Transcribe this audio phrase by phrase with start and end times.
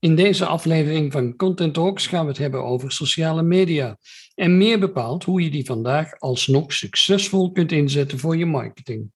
[0.00, 3.98] In deze aflevering van Content Talks gaan we het hebben over sociale media.
[4.34, 9.10] En meer bepaald hoe je die vandaag alsnog succesvol kunt inzetten voor je marketing.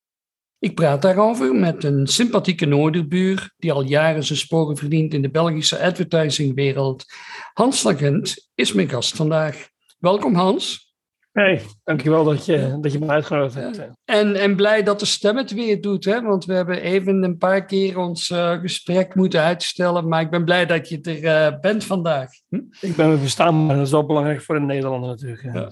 [0.59, 5.31] Ik praat daarover met een sympathieke Noorderbuur die al jaren zijn sporen verdient in de
[5.31, 7.05] Belgische advertisingwereld.
[7.53, 9.69] Hans Lagent is mijn gast vandaag.
[9.99, 10.93] Welkom Hans.
[11.33, 13.81] Hey, dankjewel dat je, dat je me uitgenodigd hebt.
[14.05, 16.23] En, en blij dat de stem het weer doet, hè?
[16.23, 20.09] want we hebben even een paar keer ons uh, gesprek moeten uitstellen.
[20.09, 22.31] Maar ik ben blij dat je er uh, bent vandaag.
[22.49, 22.61] Hm?
[22.81, 25.43] Ik ben me verstaan, maar dat is wel belangrijk voor een Nederlander natuurlijk.
[25.43, 25.71] Ja.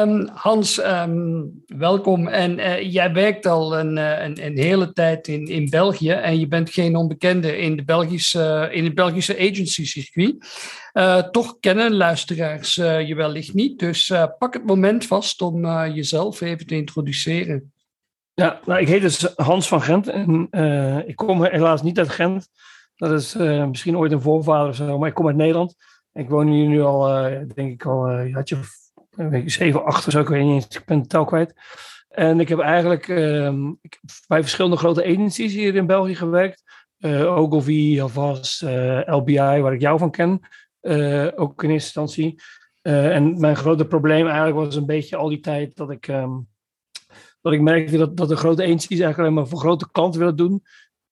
[0.00, 2.28] Um, Hans, um, welkom.
[2.28, 6.48] En uh, jij werkt al een, een, een, hele tijd in, in België en je
[6.48, 10.36] bent geen onbekende in, de Belgische, in het Belgische agency-circuit.
[11.30, 16.74] toch kennen luisteraars je wellicht niet, dus pak het moment vast om jezelf even te
[16.74, 17.72] introduceren.
[18.34, 20.48] Ja, nou, ik heet dus Hans van Gent en
[21.06, 22.48] ik kom helaas niet uit Gent.
[22.96, 23.34] Dat is
[23.66, 25.74] misschien ooit een voorvader of zo, maar ik kom uit Nederland.
[26.12, 27.22] Ik woon hier nu al,
[27.54, 28.44] denk ik al, een
[29.42, 31.54] je 7, 8 of zo, ik weet niet eens, ik ben het tel kwijt.
[32.08, 33.08] En ik heb eigenlijk
[33.80, 36.62] ik bij verschillende grote agencies hier in België gewerkt.
[37.24, 40.40] Ogilvy, uh, LBI, waar ik jou van ken,
[41.34, 42.40] ook in eerste instantie.
[42.82, 46.48] En mijn grote probleem eigenlijk was een beetje al die tijd dat ik, um,
[47.40, 50.36] dat ik merkte dat, dat de grote agencies eigenlijk alleen maar voor grote klanten willen
[50.36, 50.62] doen.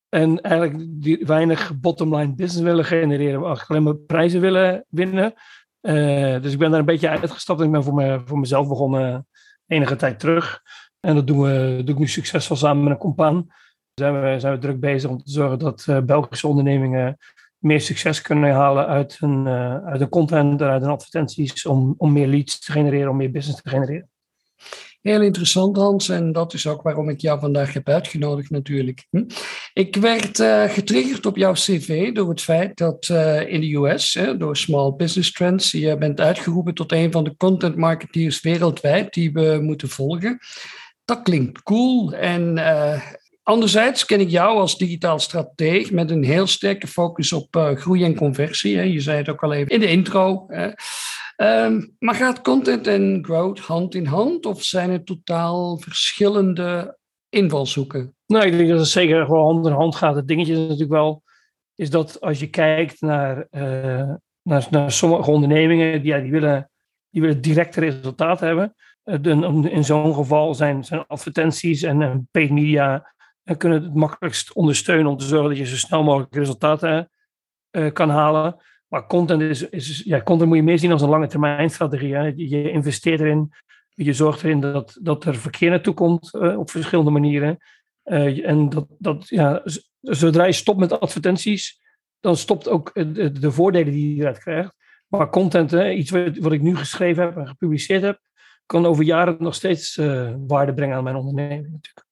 [0.08, 5.34] En eigenlijk die weinig bottom-line business willen genereren, maar alleen maar prijzen willen winnen.
[5.80, 8.68] Uh, dus ik ben daar een beetje uitgestapt en ik ben voor, me, voor mezelf
[8.68, 9.26] begonnen
[9.66, 10.62] enige tijd terug.
[11.00, 13.46] En dat doen we, doe ik nu succesvol samen met een compaan.
[13.94, 17.16] Zijn we, zijn we druk bezig om te zorgen dat uh, Belgische ondernemingen
[17.60, 22.12] meer succes kunnen halen uit hun, uh, uit hun content, uit hun advertenties, om, om
[22.12, 24.08] meer leads te genereren, om meer business te genereren.
[25.00, 26.08] Heel interessant, Hans.
[26.08, 29.06] En dat is ook waarom ik jou vandaag heb uitgenodigd, natuurlijk.
[29.10, 29.24] Hm?
[29.72, 34.14] Ik werd uh, getriggerd op jouw cv door het feit dat uh, in de US,
[34.14, 39.14] hè, door Small Business Trends, je bent uitgeroepen tot een van de content marketeers wereldwijd
[39.14, 40.38] die we moeten volgen.
[41.04, 42.12] Dat klinkt cool.
[42.12, 42.54] En
[43.42, 48.16] anderzijds ken ik jou als digitaal strateeg met een heel sterke focus op groei en
[48.16, 48.76] conversie.
[48.76, 48.82] Hè.
[48.82, 50.44] Je zei het ook al even in de intro.
[50.48, 50.70] Hè.
[51.40, 58.14] Um, maar gaat content en growth hand in hand of zijn het totaal verschillende invalshoeken?
[58.26, 60.14] Nou, ik denk dat het zeker gewoon hand in hand gaat.
[60.14, 61.22] Het dingetje is natuurlijk wel,
[61.74, 64.12] is dat als je kijkt naar, uh,
[64.42, 66.70] naar, naar, sommige ondernemingen, die, ja, die, willen,
[67.10, 68.74] die willen directe resultaten hebben.
[69.04, 73.12] Uh, in zo'n geval zijn, zijn advertenties en, en paid media
[73.56, 77.10] kunnen het makkelijkst ondersteunen om te zorgen dat je zo snel mogelijk resultaten
[77.70, 78.56] uh, kan halen.
[78.88, 82.14] Maar content, is, is, ja, content moet je meer zien als een lange termijn strategie.
[82.14, 82.32] Hè.
[82.36, 83.52] Je investeert erin,
[83.88, 87.58] je zorgt erin dat, dat er verkeer naartoe komt uh, op verschillende manieren.
[88.04, 89.62] Uh, en dat, dat, ja,
[90.00, 91.80] zodra je stopt met advertenties,
[92.20, 94.74] dan stopt ook de, de voordelen die je eruit krijgt.
[95.06, 98.20] Maar content, hè, iets wat, wat, ik nu geschreven heb en gepubliceerd heb,
[98.66, 99.96] kan over jaren nog steeds
[100.46, 102.08] waarde brengen aan mijn onderneming natuurlijk.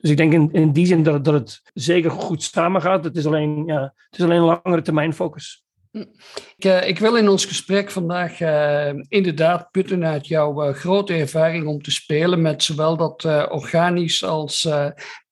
[0.00, 3.04] Dus ik denk in, in die zin dat, dat het zeker goed samengaat.
[3.04, 3.80] Het is alleen, ja,
[4.10, 5.64] het is alleen een langere termijn focus.
[5.92, 11.14] Ik, uh, ik, wil in ons gesprek vandaag uh, inderdaad putten uit jouw uh, grote
[11.14, 14.68] ervaring om te spelen met zowel dat organisch als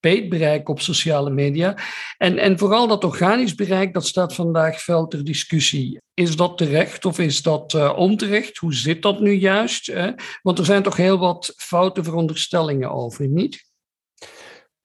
[0.01, 1.77] paid bereik op sociale media.
[2.17, 6.01] En, en vooral dat organisch bereik, dat staat vandaag veel ter discussie.
[6.15, 8.57] Is dat terecht of is dat onterecht?
[8.57, 9.93] Hoe zit dat nu juist?
[10.43, 13.68] Want er zijn toch heel wat foute veronderstellingen over, niet?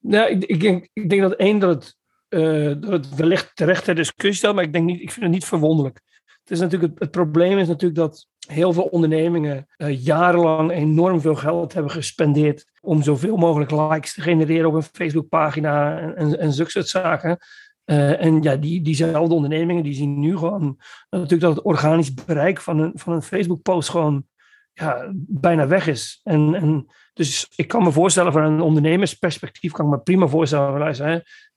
[0.08, 1.96] Ja, ik, ik, denk, ik denk dat één dat het
[2.28, 5.34] uh, dat het wellicht terecht ter discussie stelt, maar ik, denk niet, ik vind het
[5.34, 6.00] niet verwonderlijk.
[6.24, 11.34] Het, is natuurlijk, het, probleem is natuurlijk dat heel veel ondernemingen uh, jarenlang enorm veel
[11.34, 16.52] geld hebben gespendeerd om zoveel mogelijk likes te genereren op een Facebookpagina en, en, en
[16.52, 17.38] zulke soort zaken.
[17.84, 20.78] Uh, en ja, die, diezelfde ondernemingen die zien nu gewoon
[21.10, 24.26] natuurlijk dat het organisch bereik van een, van een Facebook-post gewoon
[24.74, 26.20] ja, bijna weg is.
[26.22, 30.78] En, en dus ik kan me voorstellen van een ondernemersperspectief, kan ik me prima voorstellen.
[30.78, 31.08] Luister,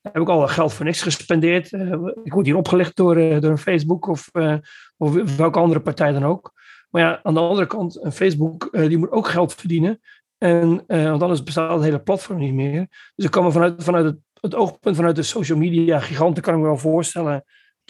[0.02, 1.72] heb ik al geld voor niks gespendeerd.
[1.72, 4.56] Uh, ik word hier opgelicht door, uh, door een Facebook of, uh,
[4.98, 6.54] of welke andere partij dan ook.
[6.90, 10.02] Maar ja, aan de andere kant, een Facebook die moet ook geld verdienen.
[10.38, 12.88] En, want anders bestaat het hele platform niet meer.
[13.16, 16.60] Dus ik kan me vanuit, vanuit het, oogpunt vanuit de social media giganten kan ik
[16.60, 17.44] me wel voorstellen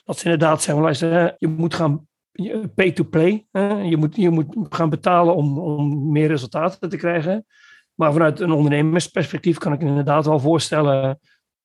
[0.06, 2.08] dat ze inderdaad zeggen, luister, je moet gaan
[2.76, 3.48] pay-to-play.
[3.84, 7.46] Je, moet, je moet gaan betalen om, om meer resultaten te krijgen.
[7.94, 11.20] Maar vanuit een ondernemersperspectief kan ik inderdaad wel voorstellen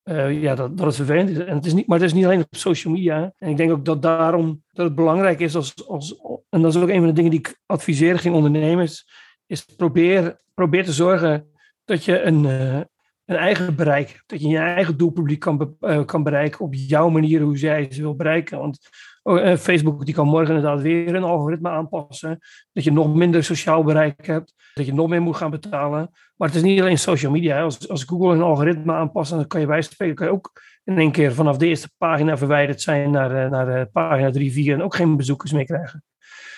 [0.04, 1.38] uh, ja, dat, dat het vervelend is.
[1.38, 3.32] En het is niet, maar het is niet alleen op social media.
[3.38, 6.80] En ik denk ook dat daarom dat het belangrijk is als, als en dat is
[6.80, 9.08] ook een van de dingen die ik adviseer ging ondernemers,
[9.46, 11.46] is probeer, probeer te zorgen
[11.84, 12.80] dat je een, uh,
[13.24, 14.22] een eigen bereik hebt.
[14.26, 18.00] Dat je je eigen doelpubliek kan, uh, kan bereiken op jouw manier hoe jij ze
[18.00, 18.58] wil bereiken.
[18.58, 18.78] Want
[19.22, 22.38] Oh, Facebook die kan morgen inderdaad weer een algoritme aanpassen.
[22.72, 24.54] Dat je nog minder sociaal bereik hebt.
[24.74, 26.10] Dat je nog meer moet gaan betalen.
[26.36, 27.62] Maar het is niet alleen social media.
[27.62, 30.52] Als, als Google een algoritme aanpast, dan kan je wijspreken kan je ook
[30.84, 34.52] in één keer vanaf de eerste pagina verwijderd zijn naar, eh, naar eh, pagina 3,
[34.52, 36.04] 4 en ook geen bezoekers meer krijgen.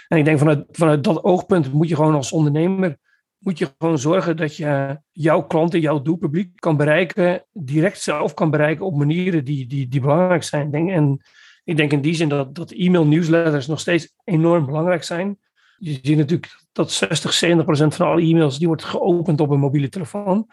[0.08, 2.96] En ik denk vanuit, vanuit dat oogpunt moet je gewoon als ondernemer
[3.44, 8.50] moet je gewoon zorgen dat je jouw klanten, jouw doelpubliek kan bereiken, direct zelf kan
[8.50, 10.74] bereiken op manieren die, die, die belangrijk zijn.
[10.74, 11.22] En
[11.64, 15.38] ik denk in die zin dat, dat e-mail newsletters nog steeds enorm belangrijk zijn.
[15.78, 19.58] Je ziet natuurlijk dat 60, 70 procent van alle e-mails die wordt geopend op een
[19.58, 20.50] mobiele telefoon.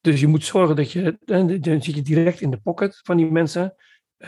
[0.00, 3.30] Dus je moet zorgen dat je, dan zit je direct in de pocket van die
[3.30, 3.74] mensen.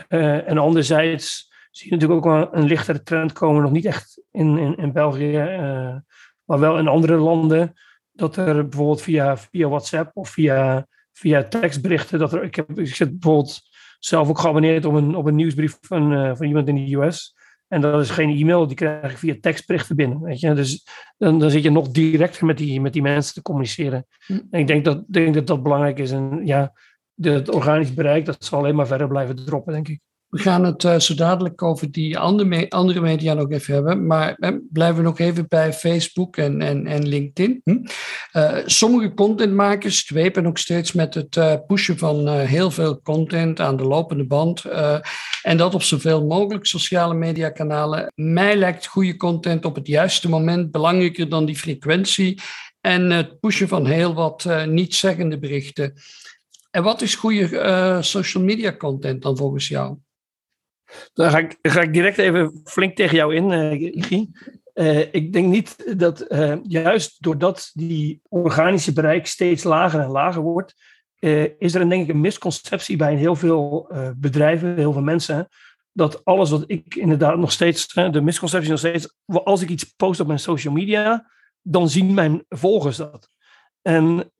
[0.09, 4.21] Uh, en anderzijds zie je natuurlijk ook wel een lichtere trend komen, nog niet echt
[4.31, 5.95] in, in, in België, uh,
[6.43, 7.73] maar wel in andere landen.
[8.11, 12.95] Dat er bijvoorbeeld via, via WhatsApp of via, via tekstberichten, dat er, ik, heb, ik
[12.95, 13.61] zit bijvoorbeeld
[13.99, 17.35] zelf ook geabonneerd op een, op een nieuwsbrief van, uh, van iemand in de US.
[17.67, 20.21] En dat is geen e-mail, die krijg ik via tekstberichten binnen.
[20.21, 20.53] Weet je?
[20.53, 20.87] Dus
[21.17, 24.05] dan, dan zit je nog directer met die, met die mensen te communiceren.
[24.25, 24.39] Hm.
[24.49, 26.11] En ik denk dat, denk dat dat belangrijk is.
[26.11, 26.73] En ja,
[27.15, 29.99] het organisch bereik, dat zal alleen maar verder blijven droppen, denk ik.
[30.35, 34.05] We gaan het uh, zo dadelijk over die andere, andere media nog even hebben.
[34.05, 37.61] Maar uh, blijven we nog even bij Facebook en, en, en LinkedIn.
[37.63, 37.77] Hm?
[38.33, 43.83] Uh, sommige contentmakers dwepen nog steeds met het pushen van heel veel content aan de
[43.83, 44.65] lopende band.
[45.41, 48.11] en dat op zoveel mogelijk sociale mediakanalen.
[48.15, 52.41] Mij lijkt goede content op het juiste moment belangrijker dan die frequentie.
[52.81, 55.93] En het pushen van heel wat niet-zeggende berichten.
[56.71, 59.97] En wat is goede social media content dan volgens jou?
[61.13, 63.51] Dan ga ik, ga ik direct even flink tegen jou in,
[64.73, 70.41] uh, ik denk niet dat uh, juist doordat die organische bereik steeds lager en lager
[70.41, 70.75] wordt,
[71.57, 75.47] is er een, denk ik een misconceptie bij heel veel bedrijven, heel veel mensen,
[75.91, 80.19] dat alles wat ik inderdaad nog steeds, de misconceptie nog steeds, als ik iets post
[80.19, 81.31] op mijn social media,
[81.61, 83.29] dan zien mijn volgers dat.
[83.81, 84.31] En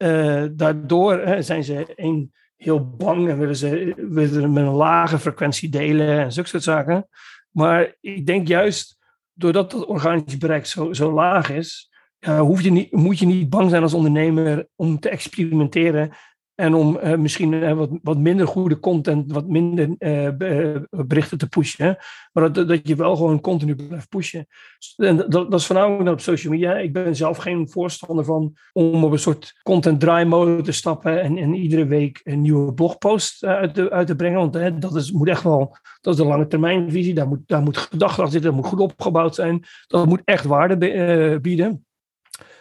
[0.55, 6.19] daardoor zijn ze een heel bang en willen ze, willen met een lage frequentie delen
[6.19, 7.07] en zulke soort zaken.
[7.51, 8.97] Maar ik denk juist
[9.33, 13.69] doordat het organisch bereik zo, zo laag is, hoef je niet, moet je niet bang
[13.69, 16.11] zijn als ondernemer om te experimenteren
[16.55, 21.47] en om uh, misschien uh, wat, wat minder goede content, wat minder uh, berichten te
[21.47, 21.97] pushen.
[22.31, 24.47] Maar dat, dat je wel gewoon continu blijft pushen.
[24.95, 26.77] En dat, dat is voornamelijk op social media.
[26.77, 31.21] Ik ben zelf geen voorstander van om op een soort content dry mode te stappen
[31.21, 34.39] en, en iedere week een nieuwe blogpost uit, te, uit te brengen.
[34.39, 37.13] Want dat is, moet echt wel, dat is de lange termijn visie.
[37.13, 39.63] Daar moet, daar moet gedachte achter zitten, dat moet goed opgebouwd zijn.
[39.87, 41.85] Dat moet echt waarde bieden.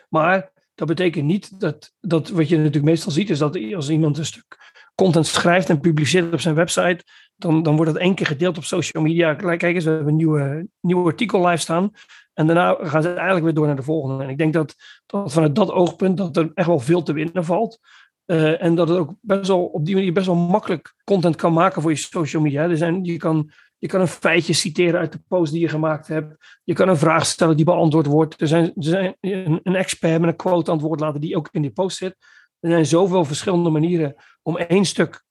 [0.09, 4.19] Maar dat betekent niet dat, dat wat je natuurlijk meestal ziet, is dat als iemand
[4.19, 7.05] een stuk content schrijft en publiceert op zijn website,
[7.37, 9.35] dan, dan wordt dat één keer gedeeld op social media.
[9.35, 11.91] Kijk eens, we hebben een nieuwe, nieuw artikel live staan.
[12.35, 14.25] En daarna gaan ze eigenlijk weer door naar de volgende.
[14.25, 14.75] En ik denk dat,
[15.07, 17.79] dat vanuit dat oogpunt dat er echt wel veel te winnen valt.
[18.27, 21.53] Uh, en dat het ook best wel op die manier best wel makkelijk content kan
[21.53, 22.63] maken voor je social media.
[22.63, 26.09] Er zijn, je kan je kan een feitje citeren uit de post die je gemaakt
[26.09, 26.61] hebt.
[26.65, 28.41] Je kan een vraag stellen die beantwoord wordt.
[28.41, 31.71] Er zijn, er zijn een, expert met een quote antwoord laten die ook in die
[31.71, 32.17] post zit.
[32.61, 35.25] Er zijn zoveel verschillende manieren om één stuk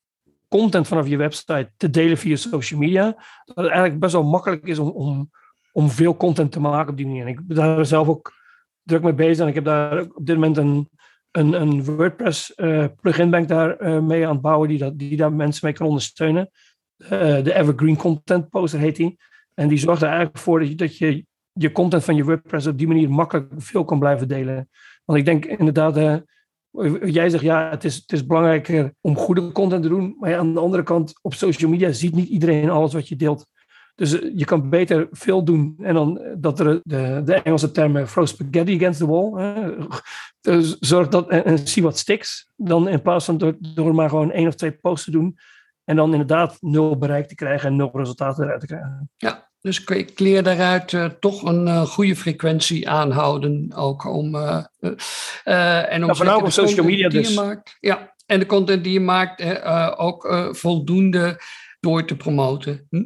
[0.47, 3.05] content vanaf je website te delen via social media.
[3.45, 5.29] Dat het eigenlijk best wel makkelijk is om, om,
[5.71, 7.21] om veel content te maken op die manier.
[7.21, 8.33] En ik ben daar zelf ook
[8.83, 9.41] druk mee bezig.
[9.41, 10.89] En ik heb daar op dit moment een,
[11.31, 14.97] een, een WordPress uh, plugin ben ik daar uh, mee aan het bouwen die, dat,
[14.97, 16.49] die daar mensen mee kan ondersteunen.
[17.09, 19.17] Eh, de Evergreen Content Poster heet die.
[19.53, 22.67] En die zorgt er eigenlijk voor dat je, dat je je content van je WordPress
[22.67, 24.69] op die manier makkelijk veel kan blijven delen.
[25.05, 26.15] Want ik denk inderdaad, uh,
[27.11, 30.15] jij zegt ja, het is, het is belangrijker om goede content te doen.
[30.19, 33.15] Maar ja, aan de andere kant, op social media ziet niet iedereen alles wat je
[33.15, 33.45] deelt.
[33.95, 35.75] Dus eh, je kan beter veel doen.
[35.79, 39.31] En dan dat er de, de Engelse term throw spaghetti against the wall.
[40.41, 40.79] Dus
[41.09, 42.47] dat en, en zie wat sticks.
[42.55, 45.37] Dan in plaats van door, door maar gewoon één of twee posts te doen
[45.83, 49.11] en dan inderdaad nul bereik te krijgen en nul resultaten eruit te krijgen.
[49.17, 53.73] Ja, dus ik leer daaruit uh, toch een uh, goede frequentie aanhouden.
[53.75, 54.35] Ook om.
[54.35, 54.63] Uh,
[55.93, 57.35] en om ja, vooral op social media dus.
[57.35, 59.63] Maakt, ja, en de content die je maakt
[59.97, 61.41] ook voldoende
[61.79, 62.87] door te promoten.
[62.89, 63.03] Hm?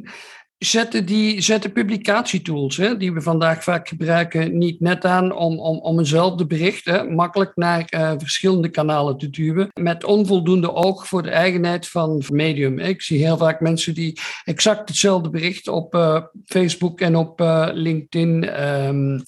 [0.58, 5.78] Zetten, die, zetten publicatietools, hè, die we vandaag vaak gebruiken, niet net aan om, om,
[5.78, 11.22] om eenzelfde bericht hè, makkelijk naar uh, verschillende kanalen te duwen, met onvoldoende oog voor
[11.22, 12.78] de eigenheid van medium.
[12.78, 17.68] Ik zie heel vaak mensen die exact hetzelfde bericht op uh, Facebook en op uh,
[17.72, 19.22] LinkedIn um,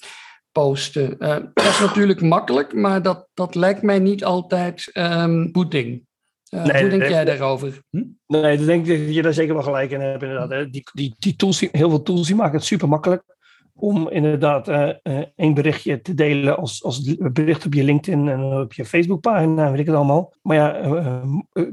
[0.51, 1.15] posten.
[1.53, 6.09] dat is natuurlijk makkelijk, maar dat, dat lijkt mij niet altijd um, goed ding.
[6.55, 7.81] Uh, nee, hoe denk jij daarover?
[7.89, 8.03] Hm?
[8.27, 10.23] Nee, dan denk ik dat je daar zeker wel gelijk in hebt.
[10.23, 10.71] Inderdaad.
[10.71, 13.23] Die, die, die tools, heel veel tools die maken het super makkelijk
[13.73, 18.43] om inderdaad uh, uh, één berichtje te delen als, als bericht op je LinkedIn en
[18.43, 20.33] op je Facebookpagina, weet ik het allemaal.
[20.41, 21.21] Maar ja,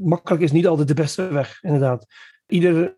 [0.00, 2.06] makkelijk is niet altijd de beste weg, inderdaad.
[2.46, 2.94] Ieder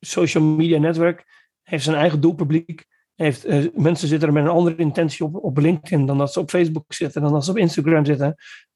[0.00, 1.24] social media netwerk
[1.62, 2.86] heeft zijn eigen doelpubliek.
[3.14, 6.50] Heeft, mensen zitten er met een andere intentie op, op LinkedIn dan dat ze op
[6.50, 8.34] Facebook zitten, dan dat ze op Instagram zitten.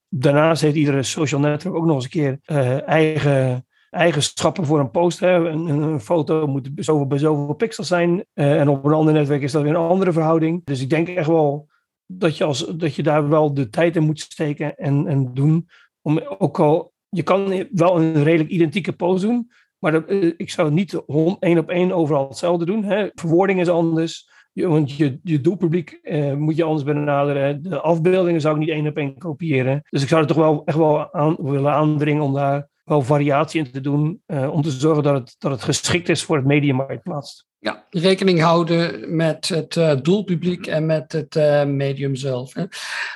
[0.08, 4.90] Daarnaast heeft iedere social network ook nog eens een keer uh, eigen eigenschappen voor een
[4.90, 5.20] post.
[5.20, 5.34] Hè.
[5.34, 8.24] Een, een, foto moet zoveel bij zoveel pixels zijn.
[8.34, 10.64] Uh, en op een ander netwerk is dat weer een andere verhouding.
[10.64, 11.68] Dus ik denk echt wel
[12.06, 15.68] dat je, als, dat je daar wel de tijd in moet steken en, en doen.
[16.02, 19.50] Om ook al, je kan wel een redelijk identieke post doen.
[19.78, 21.02] Maar uh, ik zou niet
[21.38, 22.84] één op één overal hetzelfde doen.
[22.84, 23.08] Hè.
[23.14, 24.30] Verwoording is anders
[24.66, 27.62] want je, je doelpubliek eh, moet je anders benaderen.
[27.62, 29.82] De afbeeldingen zou ik niet één op één kopiëren.
[29.90, 33.64] Dus ik zou er toch wel echt wel aan willen aandringen om daar wel variatie
[33.64, 34.22] in te doen.
[34.26, 36.98] Uh, om te zorgen dat het, dat het geschikt is voor het medium waar je
[36.98, 37.46] plaatst.
[37.58, 42.54] Ja, rekening houden met het uh, doelpubliek en met het uh, medium zelf.
[42.54, 42.64] Hè.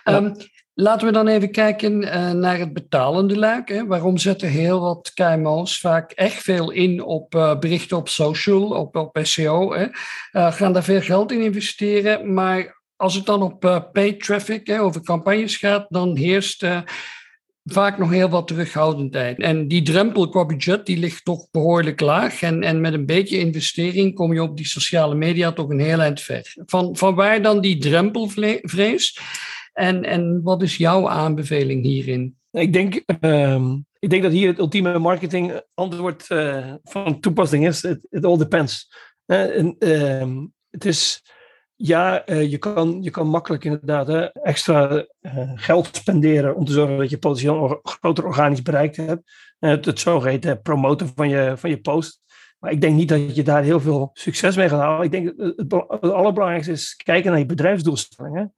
[0.05, 0.17] Ja.
[0.17, 0.35] Um,
[0.75, 3.85] Laten we dan even kijken uh, naar het betalende luik.
[3.87, 8.97] Waarom zetten heel wat KMO's vaak echt veel in op uh, berichten op social, op,
[8.97, 9.75] op SEO.
[9.75, 9.89] Uh,
[10.53, 12.35] gaan daar veel geld in investeren.
[12.35, 16.67] Maar als het dan op paid traffic, over campagnes gaat, dan heerst
[17.65, 19.41] vaak nog heel wat terughoudendheid.
[19.41, 22.43] En die drempel qua budget die ligt toch behoorlijk laag.
[22.43, 26.01] En, en met een beetje investering kom je op die sociale media toch een heel
[26.01, 26.55] eind ver.
[26.67, 29.19] Van, van waar dan die drempelvrees?
[29.73, 32.37] En, en wat is jouw aanbeveling hierin?
[32.51, 37.85] Ik denk, uh, ik denk dat hier het ultieme marketing antwoord uh, van toepassing is.
[37.85, 38.95] It, all depends.
[39.27, 41.23] En, uh, het is,
[41.75, 45.07] ja, eh, je, kan, je kan makkelijk inderdaad extra
[45.55, 49.33] geld spenderen om te zorgen dat je potentieel een groter organisch bereik hebt.
[49.59, 52.21] het, het zogeheten promoten van je, van je post.
[52.59, 55.05] Maar ik denk niet dat je daar heel veel succes mee gaat halen.
[55.05, 58.55] Ik denk het, het, het allerbelangrijkste is kijken naar je bedrijfsdoelstellingen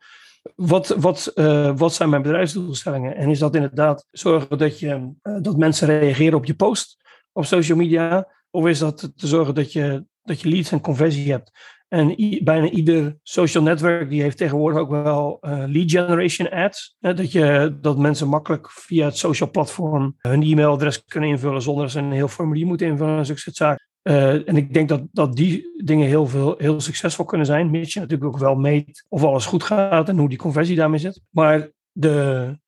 [0.56, 3.16] wat, wat, uh, wat zijn mijn bedrijfsdoelstellingen?
[3.16, 6.96] En is dat inderdaad zorgen dat, je, uh, dat mensen reageren op je post
[7.32, 8.28] op social media?
[8.50, 11.50] Of is dat te zorgen dat je, dat je leads en conversie hebt?
[11.88, 16.96] En bijna ieder social network die heeft tegenwoordig ook wel uh, lead generation ads.
[17.00, 21.92] Dat, je, dat mensen makkelijk via het social platform hun e-mailadres kunnen invullen zonder dat
[21.92, 23.86] ze een heel formulier moeten invullen en zulke zaken.
[24.04, 27.92] Uh, en ik denk dat, dat die dingen heel, veel, heel succesvol kunnen zijn, mits
[27.92, 31.20] je natuurlijk ook wel meet of alles goed gaat en hoe die conversie daarmee zit.
[31.30, 32.58] Maar de,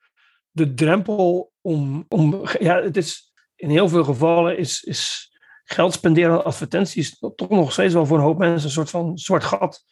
[0.50, 5.32] de drempel om, om ja, het is in heel veel gevallen is, is
[5.64, 9.18] geld spenderen aan advertenties toch nog steeds wel voor een hoop mensen een soort van
[9.18, 9.84] zwart gat.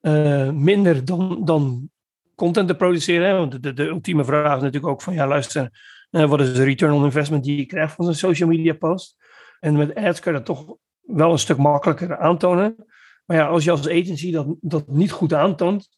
[0.00, 1.90] Uh, minder dan, dan
[2.34, 3.36] content te produceren.
[3.38, 5.70] Want de, de, ultieme vraag is natuurlijk ook van, ja luister,
[6.10, 9.16] uh, wat is de return on investment die je krijgt van een social media post?
[9.60, 10.76] En met ads kun je dat toch
[11.06, 12.74] wel een stuk makkelijker aantonen.
[13.24, 15.88] Maar ja, als je als agency dat, dat niet goed aantoont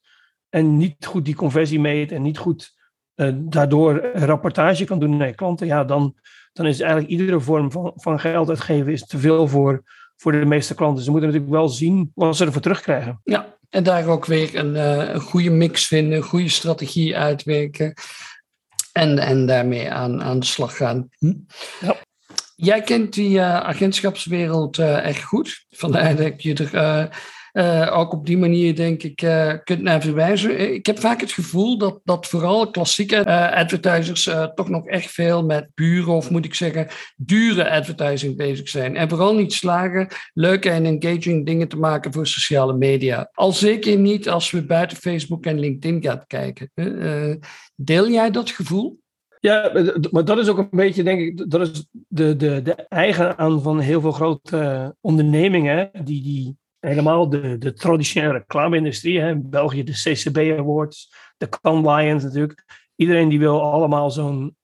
[0.48, 2.76] en niet goed die conversie meet en niet goed
[3.14, 6.14] uh, daardoor rapportage kan doen naar je klanten, ja, dan,
[6.52, 9.82] dan is eigenlijk iedere vorm van, van geld uitgeven is te veel voor,
[10.16, 11.04] voor de meeste klanten.
[11.04, 13.20] Ze moeten natuurlijk wel zien wat ze ervoor terugkrijgen.
[13.24, 17.94] Ja, en daar ook weer een, uh, een goede mix vinden, een goede strategie uitwerken.
[18.92, 21.08] En, en daarmee aan, aan de slag gaan.
[21.18, 21.34] Hm?
[21.80, 21.96] Ja.
[22.60, 25.66] Jij kent die uh, agentschapswereld echt goed.
[25.70, 27.10] Vandaar dat je er
[27.52, 29.16] uh, ook op die manier, denk ik,
[29.64, 30.74] kunt naar verwijzen.
[30.74, 33.24] Ik heb vaak het gevoel dat, dat vooral klassieke
[33.54, 38.96] advertisers toch nog echt veel met pure, of moet ik zeggen, dure advertising bezig zijn.
[38.96, 43.30] En vooral niet slagen leuke en engaging dingen te maken voor sociale media.
[43.32, 46.70] Al zeker niet als we buiten Facebook en LinkedIn gaan kijken.
[47.76, 48.98] deel jij dat gevoel?
[49.40, 49.72] Ja,
[50.10, 53.62] maar dat is ook een beetje, denk ik, dat is de, de, de eigen aan
[53.62, 59.84] van heel veel grote ondernemingen, die, die helemaal de, de traditionele reclame-industrie, hè, in België
[59.84, 62.64] de CCB Awards, de Cannes Lions natuurlijk.
[62.96, 64.56] Iedereen die wil allemaal zo'n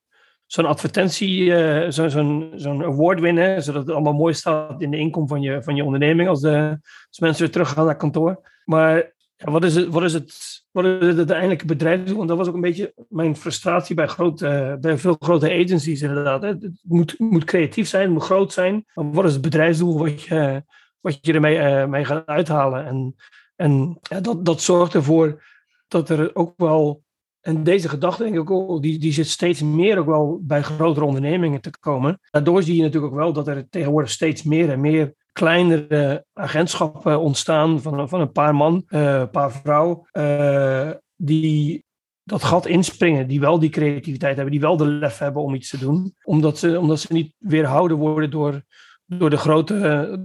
[0.46, 5.28] zo'n advertentie, uh, zo'n zo'n award winnen, zodat het allemaal mooi staat in de inkom
[5.28, 6.78] van je, van je onderneming als, de,
[7.08, 8.52] als mensen weer teruggaan naar kantoor.
[8.64, 12.16] Maar wat, is het, wat is het wat is het uiteindelijke bedrijfsdoel?
[12.16, 16.42] Want dat was ook een beetje mijn frustratie bij, grote, bij veel grote agencies inderdaad.
[16.42, 18.84] Het moet, moet creatief zijn, het moet groot zijn.
[18.94, 20.64] Maar wat is het bedrijfsdoel wat je,
[21.00, 22.86] wat je ermee mee gaat uithalen.
[22.86, 23.14] En,
[23.56, 25.42] en ja, dat, dat zorgt ervoor
[25.88, 27.04] dat er ook wel
[27.44, 31.06] en deze gedachte, denk ik ook, die, die zit steeds meer ook wel bij grotere
[31.06, 32.20] ondernemingen te komen.
[32.30, 37.20] Daardoor zie je natuurlijk ook wel dat er tegenwoordig steeds meer en meer kleinere agentschappen
[37.20, 41.84] ontstaan van, van een paar man, uh, een paar vrouw, uh, die
[42.22, 45.70] dat gat inspringen, die wel die creativiteit hebben, die wel de lef hebben om iets
[45.70, 48.62] te doen, omdat ze, omdat ze niet weerhouden worden door,
[49.06, 49.76] door, de grote,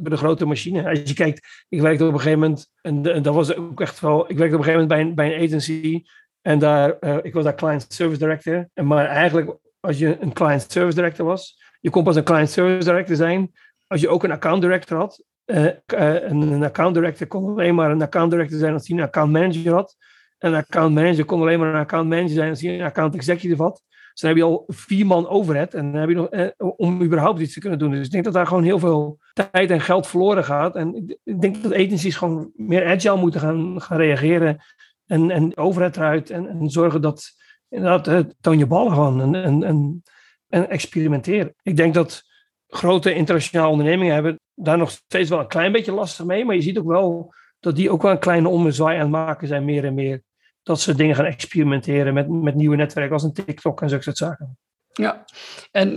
[0.02, 0.90] door de grote machine.
[0.90, 4.00] Als je kijkt, ik werkte op een gegeven moment, en, en dat was ook echt
[4.00, 6.04] wel, ik werkte op een gegeven moment bij een, bij een agency
[6.42, 8.70] en daar, uh, ik was daar client service director.
[8.74, 12.50] En maar eigenlijk, als je een client service director was, je kon pas een client
[12.50, 13.52] service director zijn
[13.90, 15.24] als je ook een account director had.
[15.46, 19.32] Uh, een account director kon alleen maar een account director zijn als hij een account
[19.32, 19.96] manager had.
[20.38, 23.16] En een account manager kon alleen maar een account manager zijn als hij een account
[23.16, 23.84] executive had.
[24.12, 27.04] Dus dan heb je al vier man overhead en dan heb je nog, eh, om
[27.04, 27.92] überhaupt iets te kunnen doen.
[27.92, 29.20] Dus ik denk dat daar gewoon heel veel
[29.52, 30.76] tijd en geld verloren gaat.
[30.76, 34.58] En ik, denk dat agencies gewoon meer agile moeten gaan, gaan reageren
[35.06, 37.32] en, en overheid eruit en, en zorgen dat
[37.70, 40.04] inderdaad, toon je ballen gewoon en, en, en,
[40.50, 41.56] en.
[41.64, 42.24] Ik denk dat
[42.70, 46.62] grote internationale ondernemingen hebben daar nog steeds wel een klein beetje lastig mee, maar je
[46.62, 49.86] ziet ook wel dat die ook wel een kleine ommezwaai aan het maken zijn, meer
[49.86, 50.22] en meer.
[50.64, 54.18] Dat ze dingen gaan experimenteren met, met nieuwe netwerken als een TikTok en zulke soort
[54.18, 54.58] zaken.
[54.94, 55.26] Ja,
[55.72, 55.96] en,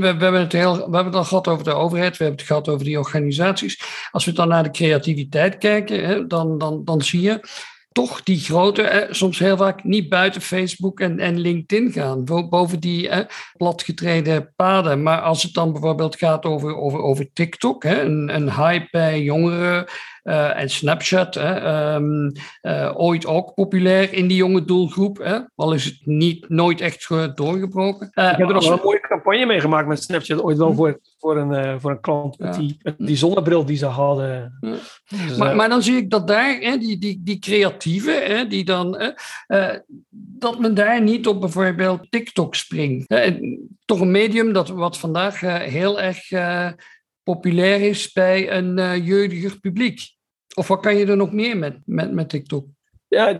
[0.00, 2.50] we, hebben het heel, we hebben het al gehad over de overheid, we hebben het
[2.50, 3.82] gehad over die organisaties.
[4.10, 7.40] Als we dan naar de creativiteit kijken, hè, dan, dan, dan zie je
[7.94, 13.10] toch die grote, soms heel vaak niet buiten Facebook en, en LinkedIn gaan, boven die
[13.56, 15.02] platgetreden paden.
[15.02, 19.22] Maar als het dan bijvoorbeeld gaat over, over, over TikTok, hè, een, een hype bij
[19.22, 19.86] jongeren,
[20.24, 25.18] uh, en Snapchat, hè, um, uh, ooit ook populair in die jonge doelgroep.
[25.18, 28.10] Hè, al is het niet, nooit echt doorgebroken.
[28.14, 30.74] Uh, ik heb er nog een mooie campagne mee gemaakt met Snapchat, ooit wel hm.
[30.74, 34.58] voor, voor, een, voor een klant, met, die, met die zonnebril die ze hadden.
[34.60, 38.64] Dus, maar, maar dan zie ik dat daar, hè, die, die, die creatieven, hè, die
[38.64, 39.14] dan,
[40.38, 43.06] dat men daar niet op bijvoorbeeld TikTok springt.
[43.84, 46.28] toch een medium dat, wat vandaag heel erg
[47.22, 50.13] populair is bij een jeugdiger publiek.
[50.54, 52.66] Of wat kan je er nog meer met, met, met TikTok?
[53.08, 53.38] Ja,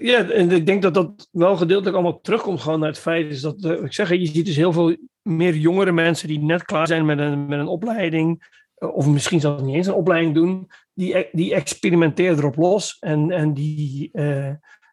[0.00, 3.40] ja, en ik denk dat dat wel gedeeltelijk allemaal terugkomt gewoon naar het feit is
[3.40, 6.86] dat, uh, ik zeg, je ziet dus heel veel meer jongere mensen die net klaar
[6.86, 8.42] zijn met een, met een opleiding,
[8.74, 12.96] eh, of misschien zelfs niet eens een opleiding doen, die, e-, die experimenteren erop los
[13.00, 14.10] en, en die,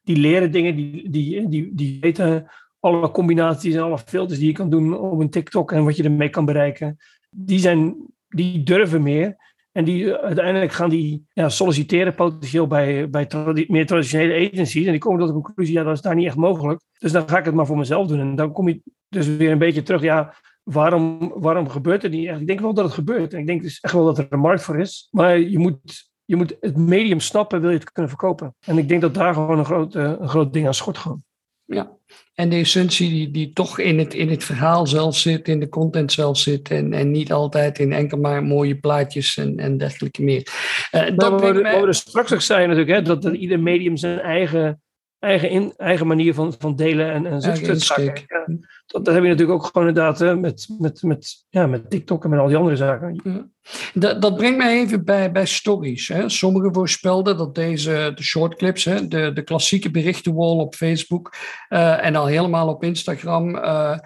[0.03, 4.53] die leren dingen, die, die, die, die weten alle combinaties en alle filters die je
[4.53, 6.97] kan doen op een TikTok en wat je ermee kan bereiken
[7.29, 7.95] die, zijn,
[8.27, 9.35] die durven meer.
[9.71, 13.27] En die, uiteindelijk gaan die ja, solliciteren potentieel bij, bij
[13.67, 14.85] meer traditionele agencies.
[14.85, 16.81] En die komen tot de conclusie, ja, dat is daar niet echt mogelijk.
[16.97, 18.19] Dus dan ga ik het maar voor mezelf doen.
[18.19, 22.29] En dan kom je dus weer een beetje terug, ja, waarom, waarom gebeurt het niet?
[22.29, 23.33] Ik denk wel dat het gebeurt.
[23.33, 25.07] En ik denk dus echt wel dat er een markt voor is.
[25.11, 28.55] Maar je moet, je moet het medium snappen, wil je het kunnen verkopen.
[28.65, 31.23] En ik denk dat daar gewoon een groot, een groot ding aan schort gewoon.
[31.65, 31.97] Ja,
[32.39, 35.69] en de essentie die, die toch in het, in het verhaal zelf zit, in de
[35.69, 40.23] content zelf zit en, en niet altijd in enkel maar mooie plaatjes en, en dergelijke
[40.23, 40.47] meer.
[40.91, 41.79] Uh, dat we, mij...
[41.79, 44.81] we dus straks ook zei natuurlijk, hè, dat, dat ieder medium zijn eigen
[45.19, 48.23] eigen, in, eigen manier van, van delen en, en zaken.
[48.27, 48.45] Ja,
[48.85, 52.23] dat, dat heb je natuurlijk ook gewoon inderdaad hè, met, met, met, ja, met TikTok
[52.23, 53.19] en met al die andere zaken.
[53.23, 53.47] Ja.
[53.93, 56.07] Dat, dat brengt mij even bij, bij stories.
[56.07, 56.29] Hè.
[56.29, 61.35] Sommigen voorspelden dat deze de shortclips, hè, de, de klassieke berichtenwall op Facebook
[61.69, 63.97] uh, en al helemaal op Instagram, uh,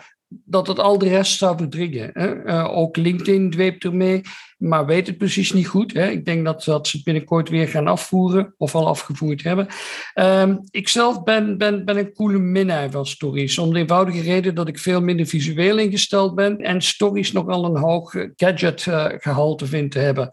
[0.45, 2.09] dat het al de rest zou verdringen.
[2.13, 2.45] Hè.
[2.45, 4.21] Uh, ook LinkedIn dweept ermee,
[4.57, 5.93] maar weet het precies niet goed.
[5.93, 6.09] Hè.
[6.09, 9.67] Ik denk dat, dat ze binnenkort weer gaan afvoeren, of al afgevoerd hebben.
[10.15, 14.55] Uh, ik zelf ben, ben, ben een coole minnaar van stories, om de eenvoudige reden
[14.55, 19.91] dat ik veel minder visueel ingesteld ben en stories nogal een hoog gadget-gehalte uh, vind
[19.91, 20.29] te hebben.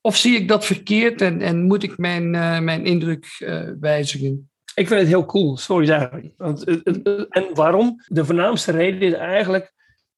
[0.00, 2.30] Of zie ik dat verkeerd en, en moet ik mijn,
[2.64, 3.26] mijn indruk
[3.80, 4.51] wijzigen?
[4.74, 6.34] Ik vind het heel cool, stories eigenlijk.
[7.28, 8.02] En waarom?
[8.06, 9.72] De voornaamste reden is eigenlijk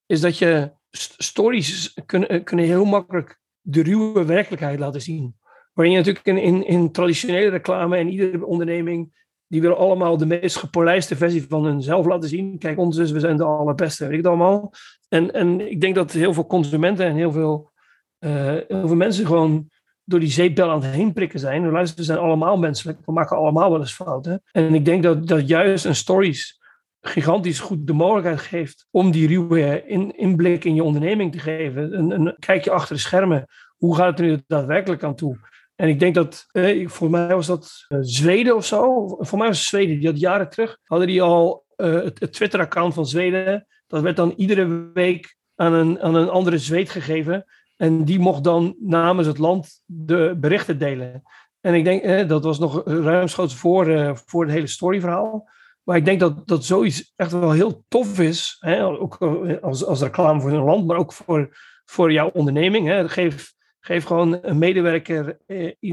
[0.06, 0.72] is dat je
[1.16, 5.36] stories kunnen, kunnen heel makkelijk de ruwe werkelijkheid laten zien.
[5.72, 10.56] Waarin je natuurlijk in, in, traditionele reclame en iedere onderneming, die willen allemaal de meest
[10.56, 12.58] gepolijste versie van hunzelf laten zien.
[12.58, 14.72] Kijk, ons is, we zijn de allerbeste, weet ik het allemaal.
[15.08, 17.72] En, en ik denk dat heel veel consumenten en heel veel,
[18.20, 19.70] uh, heel veel mensen gewoon
[20.04, 21.70] door die zeepbel aan het heen prikken zijn.
[21.70, 22.98] Luister, we zijn allemaal menselijk.
[23.04, 24.42] We maken allemaal wel eens fouten.
[24.52, 26.62] En ik denk dat, dat juist een stories
[27.00, 32.12] gigantisch goed de mogelijkheid geeft om die ruwe in, inblik in je onderneming te geven.
[32.12, 33.46] Een, kijkje achter de schermen.
[33.76, 35.38] Hoe gaat het er nu daadwerkelijk aan toe?
[35.74, 39.06] En ik denk dat, eh, voor mij was dat uh, Zweden of zo.
[39.18, 39.98] Voor mij was Zweden.
[39.98, 43.66] Die had jaren terug, hadden die al het, het Twitter-account van Zweden.
[43.86, 47.44] Dat werd dan iedere week aan een, aan een andere Zweed gegeven.
[47.76, 51.22] En die mocht dan namens het land de berichten delen.
[51.60, 55.48] En ik denk, eh, dat was nog ruimschoots voor, uh, voor het hele storyverhaal.
[55.82, 58.56] Maar ik denk dat, dat zoiets echt wel heel tof is.
[58.58, 58.84] Hè?
[58.86, 59.16] Ook
[59.60, 62.86] als, als reclame voor een land, maar ook voor, voor jouw onderneming.
[62.86, 63.08] Hè?
[63.08, 65.38] Geef, geef gewoon een medewerker,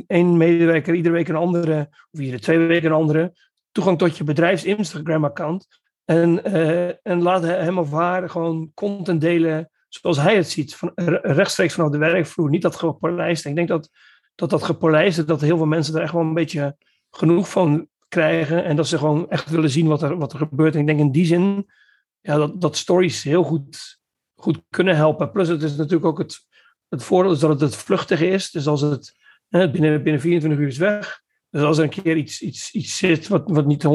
[0.07, 3.33] één medewerker iedere week een andere, of iedere twee weken een andere,
[3.71, 5.67] toegang tot je bedrijfs Instagram-account.
[6.05, 6.43] En,
[7.03, 11.89] en laat hem of haar gewoon content delen zoals hij het ziet, van, rechtstreeks vanaf
[11.89, 13.45] de werkvloer, niet dat gepolijst.
[13.45, 13.89] Ik denk dat
[14.35, 16.77] dat, dat gepolijst, dat heel veel mensen er echt wel een beetje
[17.11, 20.73] genoeg van krijgen en dat ze gewoon echt willen zien wat er, wat er gebeurt.
[20.73, 21.69] En ik denk in die zin
[22.21, 23.99] ja, dat, dat stories heel goed,
[24.35, 25.31] goed kunnen helpen.
[25.31, 26.39] Plus het is natuurlijk ook het,
[26.89, 28.51] het voordeel is dat het, het vluchtige is.
[28.51, 29.13] Dus als het
[29.49, 31.21] binnen, binnen 24 uur is weg.
[31.49, 33.85] Dus als er een keer iets, iets, iets zit wat, wat niet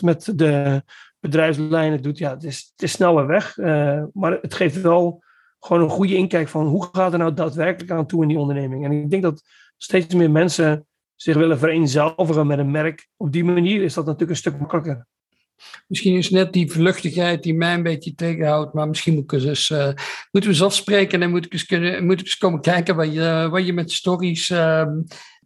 [0.00, 0.82] met de
[1.20, 3.56] bedrijfslijnen doet, ja, het is, het is snel weer weg.
[3.56, 5.24] Uh, maar het geeft wel
[5.60, 8.84] gewoon een goede inkijk van hoe gaat er nou daadwerkelijk aan toe in die onderneming.
[8.84, 9.42] En ik denk dat
[9.76, 13.08] steeds meer mensen zich willen vereenzelvigen met een merk.
[13.16, 15.06] Op die manier is dat natuurlijk een stuk makkelijker.
[15.86, 19.70] Misschien is net die vluchtigheid die mij een beetje tegenhoudt, maar misschien moet ik eens,
[19.70, 19.84] uh,
[20.30, 23.48] moeten we eens afspreken en moet ik eens, kunnen, moet ik komen kijken wat je,
[23.50, 24.86] wat je met stories uh,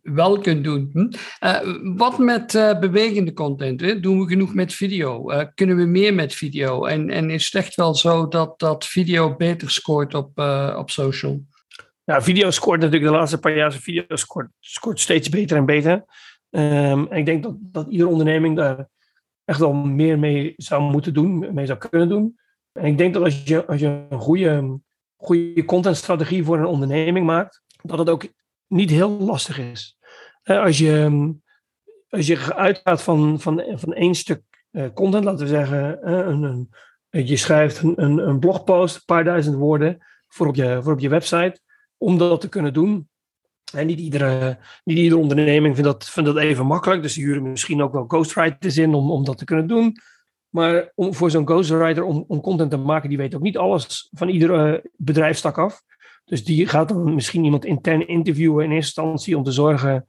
[0.02, 0.90] wel kunt doen.
[0.92, 1.08] Hm?
[1.46, 3.80] Uh, wat met uh, bewegende content?
[3.80, 4.00] Hè?
[4.00, 5.32] Doen we genoeg met video?
[5.32, 6.84] Uh, kunnen we meer met video?
[6.84, 10.38] En, en is het echt wel zo dat, dat video beter scoort op,
[10.76, 11.42] op social?
[12.04, 13.72] Ja, video scoort natuurlijk de laatste paar jaar.
[13.72, 15.92] Video scoort, scoort steeds beter en beter.
[16.50, 18.88] Um, en ik denk dat, dat iedere onderneming daar
[19.44, 22.38] echt wel meer mee zou moeten doen, mee zou kunnen doen.
[22.72, 24.80] En ik denk dat als je, als je een goede,
[25.16, 28.26] goede contentstrategie voor een onderneming maakt, dat het ook
[28.70, 29.98] niet heel lastig is.
[30.42, 31.34] Als je,
[32.08, 37.26] als je uitgaat van, van, van één stuk eh, content, laten we zeggen, een, een,
[37.26, 41.00] je schrijft een, een, een blogpost, een paar duizend woorden voor op je, voor op
[41.00, 41.60] je website,
[41.96, 43.08] om dat te kunnen doen.
[43.72, 47.02] En niet iedere, niet iedere onderneming vindt dat, vindt dat even makkelijk.
[47.02, 49.96] Dus die huren misschien ook wel ghostwriters in om, om dat te kunnen doen.
[50.48, 54.08] Maar om, voor zo'n ghostwriter om, om content te maken, die weet ook niet alles
[54.10, 55.82] van iedere bedrijfstak af.
[56.30, 60.06] Dus die gaat dan misschien iemand intern interviewen in eerste instantie om te zorgen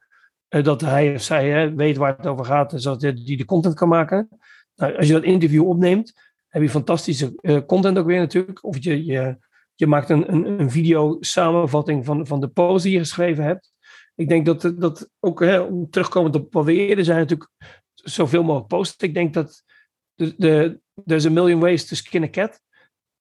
[0.50, 3.88] uh, dat hij of zij weet waar het over gaat, zodat die de content kan
[3.88, 4.30] maken.
[4.76, 6.14] Nou, als je dat interview opneemt,
[6.48, 8.64] heb je fantastische uh, content ook weer natuurlijk.
[8.64, 9.38] Of je, je,
[9.76, 13.74] je maakt een, een, een video samenvatting van, van de post die je geschreven hebt.
[14.16, 17.50] Ik denk dat, dat ook, hè, om terugkomend op wat we eerder zijn, natuurlijk
[17.94, 19.08] zoveel mogelijk posten.
[19.08, 19.64] Ik denk dat
[20.16, 22.62] de, there's a million ways to skin a cat.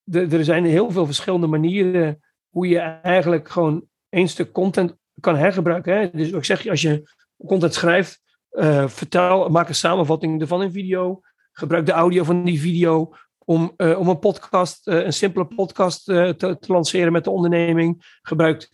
[0.02, 5.36] De, er zijn heel veel verschillende manieren hoe je eigenlijk gewoon één stuk content kan
[5.36, 5.98] hergebruiken.
[5.98, 6.10] Hè?
[6.10, 7.10] Dus ik zeg, als je
[7.46, 11.20] content schrijft, uh, vertel, maak een samenvatting ervan in video.
[11.52, 16.04] Gebruik de audio van die video om, uh, om een podcast, uh, een simpele podcast
[16.04, 18.18] te, te, lanceren met de onderneming.
[18.22, 18.70] Gebruik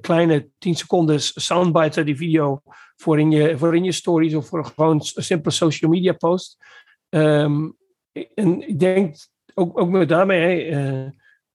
[0.00, 2.62] kleine 10 seconden soundbites uit die video
[2.96, 6.56] voor in, je, voor in je stories of voor gewoon een simpele social media post.
[7.08, 7.76] Um,
[8.34, 9.16] en ik denk
[9.54, 10.74] ook, ook met daarmee,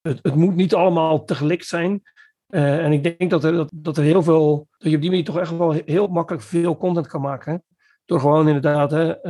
[0.07, 2.01] het, het, moet niet allemaal tegelijk zijn.
[2.49, 5.09] Uh, en ik denk dat er, dat, dat er heel veel, dat je op die
[5.09, 7.63] manier toch echt wel heel makkelijk veel content kan maken.
[8.05, 9.25] Door gewoon inderdaad hè,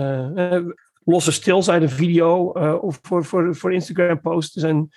[0.64, 2.38] uh, losse stilzijde video
[2.82, 4.54] of voor, voor, voor Instagram posts.
[4.54, 4.90] Zijn,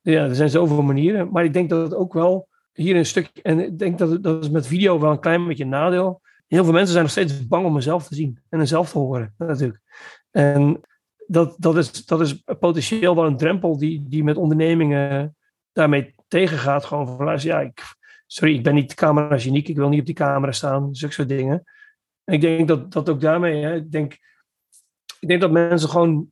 [0.00, 1.30] ja, er zijn zoveel manieren.
[1.30, 4.42] Maar ik denk dat het ook wel hier een stuk, en ik denk dat, dat
[4.42, 6.20] is met video wel een klein beetje een nadeel.
[6.46, 9.34] Heel veel mensen zijn nog steeds bang om mezelf te zien en mezelf te horen,
[9.38, 9.80] natuurlijk.
[10.30, 10.80] En
[11.26, 15.36] dat, dat, is, dat is potentieel wel een drempel die, die met ondernemingen
[15.72, 16.84] daarmee tegengaat.
[16.84, 17.82] Gewoon van luister, ja, ik,
[18.26, 21.64] sorry, ik ben niet camera-geniek, ik wil niet op die camera staan, zulke soort dingen.
[22.24, 24.12] En ik denk dat, dat ook daarmee, hè, ik, denk,
[25.20, 26.30] ik denk dat mensen gewoon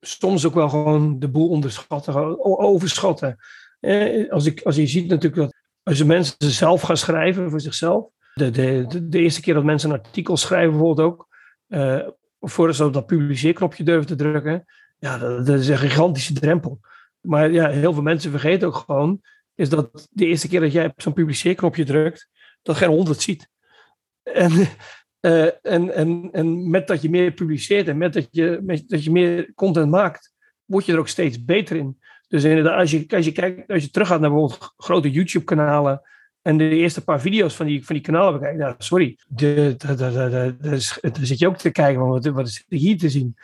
[0.00, 3.36] soms ook wel gewoon de boel onderschatten, overschatten.
[3.80, 8.08] Eh, als, ik, als je ziet natuurlijk dat als mensen zelf gaan schrijven voor zichzelf,
[8.34, 11.28] de, de, de, eerste keer dat mensen een artikel schrijven bijvoorbeeld ook,
[11.68, 12.08] uh,
[12.40, 14.64] voordat ze op dat publiceerknopje durven te drukken,
[14.98, 16.80] ja, dat, is een gigantische drempel.
[17.20, 19.20] Maar ja, heel veel mensen vergeten ook gewoon,
[19.54, 22.28] is dat de eerste keer dat jij op zo'n publiceerknopje drukt,
[22.62, 23.48] dat geen hond het ziet.
[24.22, 24.52] En,
[25.20, 29.04] uh, en, en, en met dat je meer publiceert en met dat je, met dat
[29.04, 30.32] je meer content maakt,
[30.64, 31.98] word je er ook steeds beter in.
[32.28, 36.02] Dus inderdaad, als je, als je, kijkt, als je teruggaat naar bijvoorbeeld grote YouTube-kanalen
[36.42, 39.76] en de eerste paar video's van die, van die kanalen bekijkt, nou, sorry, daar
[41.20, 43.36] zit je ook te kijken, wat, wat is hier te zien?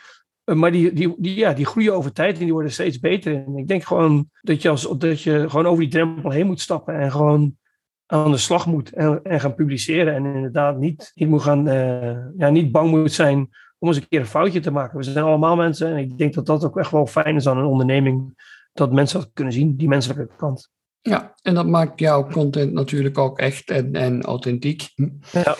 [0.43, 3.35] Eh, maar die, die, die, ja, die groeien over tijd en die worden steeds beter.
[3.35, 6.61] En ik denk gewoon dat je, als, dat je gewoon over die drempel heen moet
[6.61, 7.57] stappen en gewoon
[8.05, 10.13] aan de slag moet en, gaan publiceren.
[10.13, 14.07] En inderdaad niet, niet, moet gaan, uh, ja, niet bang moet zijn om eens een
[14.07, 14.97] keer een foutje te maken.
[14.97, 17.57] We zijn allemaal mensen en ik denk dat dat ook echt wel fijn is aan
[17.57, 18.45] een onderneming.
[18.73, 20.71] Dat mensen dat kunnen zien, die menselijke kant.
[21.07, 24.89] Ja, en dat maakt jouw content natuurlijk ook echt en, en authentiek.
[25.31, 25.57] Ja.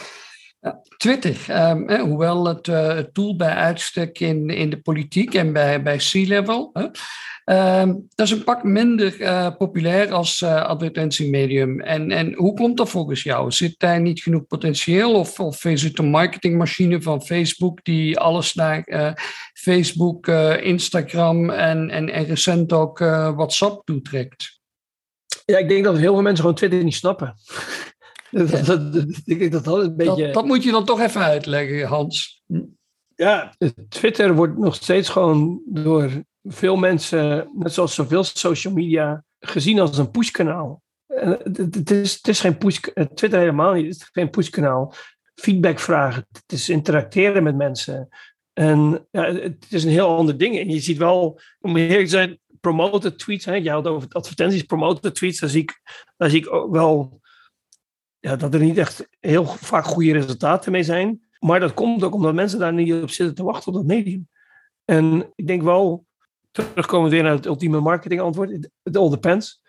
[0.98, 5.82] Twitter, um, hoewel het, uh, het, tool bij uitstek in, in de politiek en bij,
[5.82, 6.72] bij C-level,
[7.46, 11.82] um, dat is een pak minder uh, populair als uh, advertentiemedium.
[11.82, 13.52] En, en hoe komt dat volgens jou?
[13.52, 18.54] Zit daar niet genoeg potentieel of, of is het een marketingmachine van Facebook die alles
[18.54, 18.84] naar
[19.54, 20.28] Facebook,
[20.62, 24.57] Instagram en, en, en recent ook WhatsApp toetrekt?
[25.52, 27.36] Ja, ik denk dat heel veel mensen gewoon Twitter niet snappen.
[28.32, 30.32] dat, dat, dat, dat, een beetje...
[30.32, 32.44] dat, moet je dan toch even uitleggen, Hans.
[33.16, 33.56] Ja,
[33.90, 36.10] Twitter wordt nog steeds gewoon door
[36.44, 40.82] veel mensen, net zoals zoveel social media, gezien als een pushkanaal.
[41.06, 42.80] Het is, het is geen push,
[43.14, 44.94] Twitter helemaal niet, het is geen pushkanaal.
[45.36, 48.10] Feedback vragen, het is interacteren met mensen.
[48.54, 50.60] En ja, het is een heel ander ding.
[50.60, 52.40] En je ziet wel, om eerlijk te zijn,
[52.74, 53.46] promoted tweets.
[53.46, 53.56] Hè?
[53.56, 55.40] Je had over advertenties, promoted tweets.
[55.40, 55.82] Daar zie ik,
[56.18, 57.22] daar ik ook wel
[58.20, 61.22] ja, dat er niet echt heel vaak goede resultaten mee zijn.
[61.40, 64.28] Maar dat komt ook omdat mensen daar niet op zitten te wachten op dat medium.
[64.86, 66.06] En ik denk wel,
[66.52, 69.62] terugkomen weer naar het ultieme marketing antwoord, het all depends.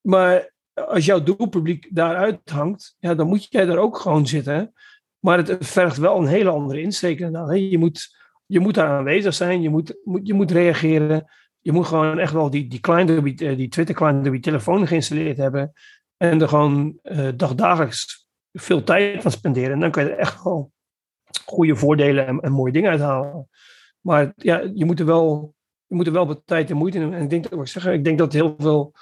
[0.00, 4.72] Maar als jouw doelpubliek daaruit hangt, ja, dan moet jij daar ook gewoon zitten.
[5.18, 7.18] Maar het vergt wel een hele andere insteek.
[7.18, 11.30] Je moet, je moet daar aanwezig zijn, je moet, moet, je moet reageren.
[11.60, 15.72] Je moet gewoon echt wel die, die, client, die Twitter client je telefoon geïnstalleerd hebben.
[16.16, 19.72] En er gewoon uh, dagdagelijks veel tijd aan spenderen.
[19.72, 20.72] En dan kan je er echt wel
[21.44, 23.48] goede voordelen en, en mooie dingen uithalen.
[24.00, 25.54] Maar ja, je moet er wel,
[25.86, 27.86] je moet er wel wat tijd en moeite in En ik denk, dat, ik, zeg,
[27.86, 28.92] ik denk dat heel veel,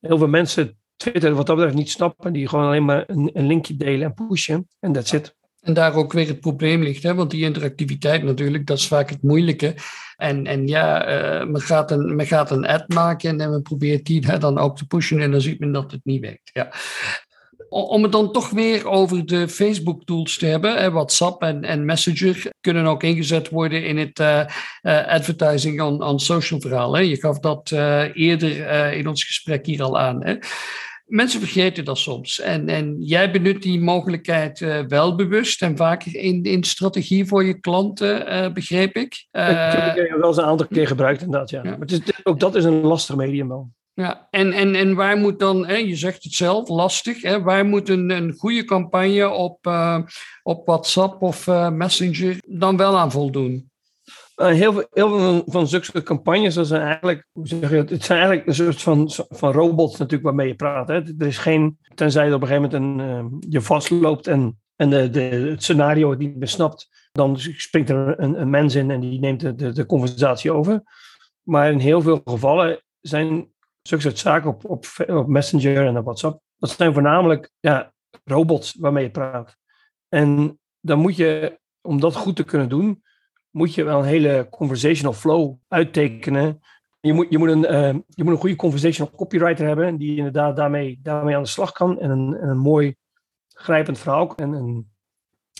[0.00, 2.32] heel veel mensen Twitter wat dat betreft niet snappen.
[2.32, 4.68] Die gewoon alleen maar een, een linkje delen en pushen.
[4.80, 5.36] En that's it.
[5.68, 7.14] En daar ook weer het probleem ligt, hè?
[7.14, 9.74] want die interactiviteit natuurlijk, dat is vaak het moeilijke.
[10.16, 14.06] En, en ja, uh, men, gaat een, men gaat een ad maken en men probeert
[14.06, 16.50] die hè, dan ook te pushen en dan ziet men dat het niet werkt.
[16.52, 16.72] Ja.
[17.68, 22.86] Om het dan toch weer over de Facebook-tools te hebben, WhatsApp en, en Messenger kunnen
[22.86, 24.44] ook ingezet worden in het uh,
[24.82, 26.94] uh, advertising on social verhaal.
[26.94, 27.00] Hè?
[27.00, 27.70] Je gaf dat
[28.12, 30.24] eerder in ons gesprek hier al aan.
[30.24, 30.36] Hè?
[31.08, 32.40] Mensen vergeten dat soms.
[32.40, 37.44] En, en jij benut die mogelijkheid uh, wel bewust en vaker in, in strategie voor
[37.44, 39.26] je klanten, uh, begreep ik.
[39.32, 39.56] Uh, ik
[39.96, 41.50] heb het wel eens een aantal keer gebruikt, inderdaad.
[41.50, 41.60] Ja.
[41.62, 41.70] ja.
[41.70, 43.70] Maar het is, ook dat is een lastig medium wel.
[43.94, 47.66] Ja, en, en, en waar moet dan, hè, je zegt het zelf, lastig, hè, waar
[47.66, 49.66] moet een, een goede campagne op,
[50.42, 53.67] op WhatsApp of Messenger dan wel aan voldoen?
[54.40, 58.04] Uh, heel, veel, heel veel van zulke campagnes, dat zijn eigenlijk, hoe zeg je het,
[58.04, 60.88] zijn eigenlijk een soort van, van robots natuurlijk waarmee je praat.
[60.88, 60.94] Hè.
[60.94, 64.90] Er is geen, tenzij je op een gegeven moment een, uh, je vastloopt en, en
[64.90, 69.00] de, de, het scenario niet meer snapt, dan springt er een, een mens in en
[69.00, 70.82] die neemt de, de, de, conversatie over.
[71.42, 76.04] Maar in heel veel gevallen zijn zulke soort zaken op, op, op Messenger en op
[76.04, 77.92] WhatsApp, dat zijn voornamelijk ja,
[78.24, 79.56] robots waarmee je praat.
[80.08, 83.02] En dan moet je, om dat goed te kunnen doen,
[83.50, 86.60] moet je wel een hele conversational flow uittekenen.
[87.00, 90.56] Je moet, je moet, een, uh, je moet een goede conversational copywriter hebben, die inderdaad
[90.56, 92.96] daarmee, daarmee aan de slag kan en een, en een mooi
[93.48, 94.92] grijpend verhaal en, en,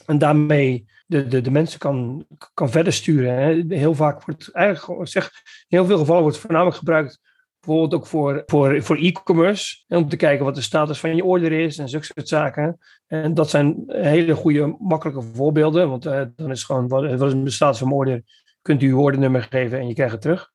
[0.06, 3.34] en daarmee de, de, de mensen kan, kan verder sturen.
[3.34, 3.76] Hè.
[3.76, 5.30] Heel vaak wordt eigenlijk, zeg,
[5.68, 7.20] in heel veel gevallen wordt voornamelijk gebruikt
[7.68, 9.84] Bijvoorbeeld ook voor, voor, voor e-commerce.
[9.88, 12.78] Om te kijken wat de status van je order is en zulke soort zaken.
[13.06, 15.88] En dat zijn hele goede, makkelijke voorbeelden.
[15.88, 18.22] Want uh, dan is gewoon, wat, wat is de status van mijn order?
[18.62, 20.52] Kunt u uw ordernummer geven en je krijgt het terug.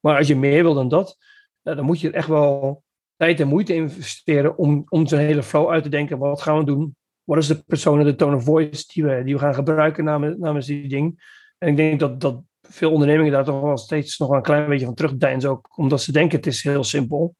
[0.00, 1.16] Maar als je meer wil dan dat,
[1.62, 2.82] dan moet je echt wel
[3.16, 6.18] tijd en moeite investeren om, om zo'n hele flow uit te denken.
[6.18, 6.96] Wat gaan we doen?
[7.24, 10.36] Wat is de persoon, de tone of voice die we, die we gaan gebruiken namens,
[10.38, 11.34] namens die ding?
[11.58, 14.84] En ik denk dat, dat veel ondernemingen daar toch wel steeds nog een klein beetje
[14.86, 15.50] van terugdeinzen.
[15.50, 17.34] Ook omdat ze denken het is heel simpel.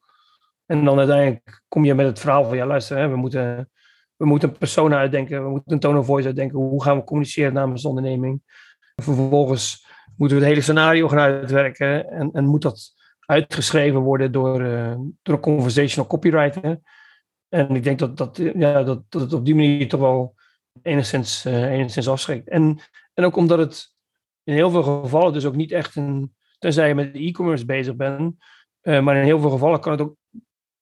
[0.66, 3.70] En dan uiteindelijk kom je met het verhaal van ja luister, hè, we, moeten,
[4.16, 5.44] we moeten een persoon uitdenken.
[5.44, 6.58] We moeten een tone of voice uitdenken.
[6.58, 8.42] Hoe gaan we communiceren namens de onderneming?
[9.02, 9.86] Vervolgens
[10.16, 12.10] moeten we het hele scenario gaan uitwerken.
[12.10, 16.80] En, en moet dat uitgeschreven worden door, uh, door een conversational copywriter.
[17.48, 20.34] En ik denk dat, dat, ja, dat, dat het op die manier toch wel
[20.82, 22.48] enigszins, uh, enigszins afschrikt.
[22.48, 22.78] En,
[23.14, 23.94] en ook omdat het
[24.46, 28.34] in heel veel gevallen dus ook niet echt een, tenzij je met e-commerce bezig bent,
[28.82, 30.16] uh, maar in heel veel gevallen kan het ook,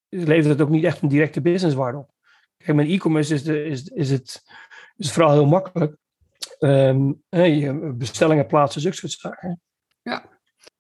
[0.09, 2.11] levert het ook niet echt een directe businesswaarde op.
[2.57, 4.43] Kijk, met e-commerce is, is, is, het,
[4.97, 5.97] is vooral heel makkelijk.
[6.59, 7.23] Um,
[7.99, 9.61] bestellingen plaatsen, zulke soort zaken.
[10.03, 10.33] Ja.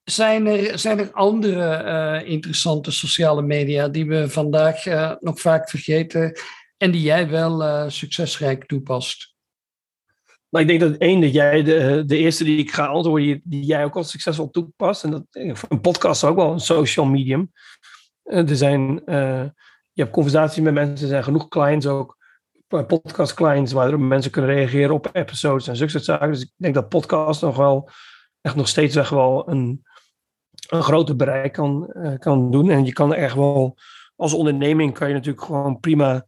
[0.04, 5.70] Zijn er, zijn er andere uh, interessante sociale media die we vandaag uh, nog vaak
[5.70, 6.38] vergeten
[6.76, 9.33] en die jij wel succesrijk toepast?
[10.54, 13.40] Maar ik denk dat één, dat jij de, de eerste die ik ga antwoorden, die,
[13.44, 15.04] die jij ook al succesvol toepast.
[15.04, 17.52] En dat een podcast ook wel een social medium.
[18.24, 19.44] Uh, er zijn uh,
[19.92, 22.16] je hebt conversaties met mensen, er zijn genoeg clients ook,
[22.86, 26.30] podcast clients, waar mensen kunnen reageren op episodes en zulke zaken.
[26.30, 27.90] Dus ik denk dat podcast nog wel,
[28.40, 29.84] echt nog steeds echt wel een,
[30.68, 32.70] een groter bereik kan, kan doen.
[32.70, 33.76] En je kan echt wel,
[34.16, 36.26] als onderneming kan je natuurlijk gewoon prima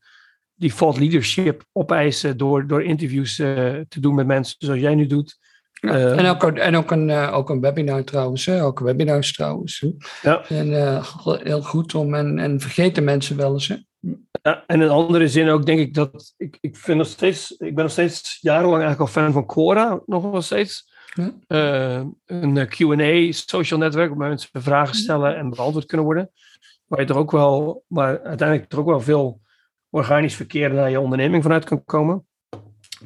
[0.56, 3.46] default leadership opeisen door, door interviews uh,
[3.88, 5.38] te doen met mensen zoals jij nu doet.
[5.80, 8.64] Ja, en ook, en ook, een, uh, ook een webinar trouwens, hè?
[8.64, 9.84] ook webinars trouwens.
[10.22, 10.44] Ja.
[10.48, 10.68] En
[11.42, 13.68] heel goed om, en, en vergeten mensen wel eens.
[13.68, 13.76] Hè?
[14.42, 17.74] Ja, en in andere zin ook denk ik dat, ik, ik, vind nog steeds, ik
[17.74, 20.94] ben nog steeds jarenlang eigenlijk al fan van Quora, nog wel steeds.
[21.14, 22.04] Ja.
[22.26, 26.30] een Q&A social netwerk, waar mensen vragen stellen en beantwoord kunnen worden.
[26.86, 29.40] Waar je toch ook wel, maar uiteindelijk toch ook wel veel
[29.90, 32.26] organisch verkeer naar je onderneming vanuit kan komen.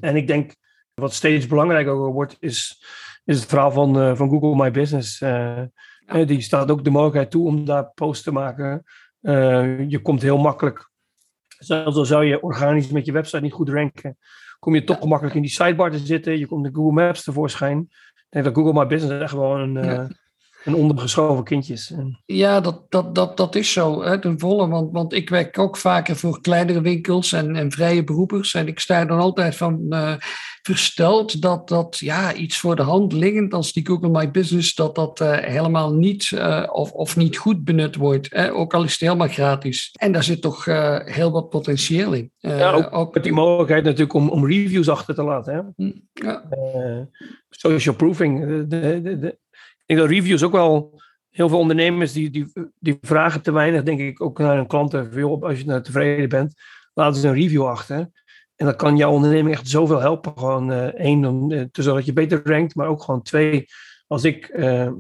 [0.01, 0.55] En ik denk,
[0.95, 2.85] wat steeds belangrijker wordt, is,
[3.25, 5.21] is het verhaal van, uh, van Google My Business.
[5.21, 5.63] Uh,
[6.07, 6.25] ja.
[6.25, 8.85] Die staat ook de mogelijkheid toe om daar posts te maken.
[9.23, 10.91] Uh, je komt heel makkelijk,
[11.47, 14.19] zelfs al zou je organisch met je website niet goed ranken,
[14.59, 15.07] kom je toch ja.
[15.07, 16.39] makkelijk in die sidebar te zitten.
[16.39, 17.79] Je komt in Google Maps tevoorschijn.
[18.15, 20.09] Ik denk dat Google My Business echt wel een, ja
[20.65, 21.93] en ondergeschoven kindjes.
[22.27, 24.69] Ja, dat, dat, dat, dat is zo, hè, ten volle.
[24.69, 28.55] Want, want ik werk ook vaker voor kleinere winkels en, en vrije beroepers.
[28.55, 30.15] En ik sta dan altijd van uh,
[30.63, 34.95] versteld dat dat ja, iets voor de hand liggend als die Google My Business, dat
[34.95, 38.27] dat uh, helemaal niet uh, of, of niet goed benut wordt.
[38.31, 39.95] Hè, ook al is het helemaal gratis.
[39.99, 40.65] En daar zit toch
[41.05, 42.33] heel wat potentieel in.
[42.39, 45.55] ja, ook, ook, met die mogelijkheid natuurlijk om, om reviews achter te laten.
[45.55, 45.85] Hè?
[45.85, 46.45] Hm, ja.
[47.51, 48.47] social proofing.
[48.47, 48.67] De,
[49.03, 49.39] de, de,
[49.91, 51.01] ik denk dat reviews ook wel
[51.31, 55.25] heel veel ondernemers die, die, die vragen te weinig, denk ik, ook naar hun klanten.
[55.41, 56.55] Als je nou tevreden bent,
[56.95, 57.99] laten ze een review achter.
[58.57, 60.33] En dat kan jouw onderneming echt zoveel helpen.
[60.37, 63.67] Gewoon uh, één, om uh, te zorgen dat je beter rankt, maar ook gewoon twee.
[64.07, 64.91] Als ik, uh,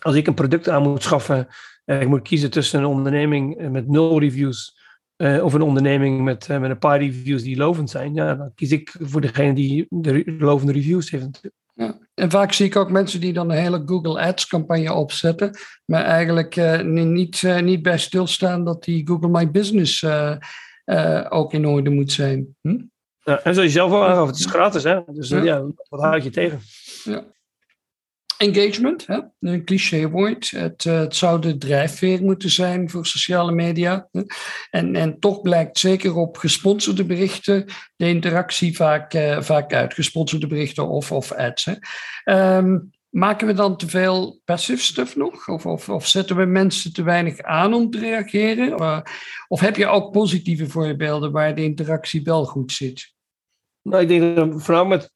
[0.00, 1.48] als ik een product aan moet schaffen,
[1.84, 4.78] ik moet kiezen tussen een onderneming met nul reviews
[5.16, 8.14] of een onderneming met, met een paar reviews die lovend zijn.
[8.14, 11.40] Ja, dan kies ik voor degene die de lovende reviews heeft.
[11.74, 11.98] Ja.
[12.20, 16.04] En vaak zie ik ook mensen die dan een hele Google Ads campagne opzetten, maar
[16.04, 20.36] eigenlijk uh, niet, uh, niet bij stilstaan dat die Google My Business uh,
[21.28, 22.56] ook in orde moet zijn.
[22.60, 22.78] Hm?
[23.22, 25.00] Ja, en zoals je zelf al aangaf, het is gratis, hè?
[25.06, 26.60] Dus ja, ja wat houd je tegen?
[27.04, 27.24] Ja.
[28.40, 29.18] Engagement, hè?
[29.40, 30.50] een clichéwoord.
[30.50, 34.08] Het, het zou de drijfveer moeten zijn voor sociale media.
[34.70, 37.64] En, en toch blijkt zeker op gesponsorde berichten
[37.96, 39.94] de interactie vaak, uh, vaak uit.
[39.94, 41.64] Gesponsorde berichten of, of ads.
[41.64, 41.74] Hè.
[42.56, 45.48] Um, maken we dan te veel passive stuff nog?
[45.48, 48.74] Of, of, of, zetten we mensen te weinig aan om te reageren?
[48.74, 49.02] Of,
[49.48, 53.14] of heb je ook positieve voorbeelden waar de interactie wel goed zit?
[53.82, 55.12] Nou, ik denk dat vooral met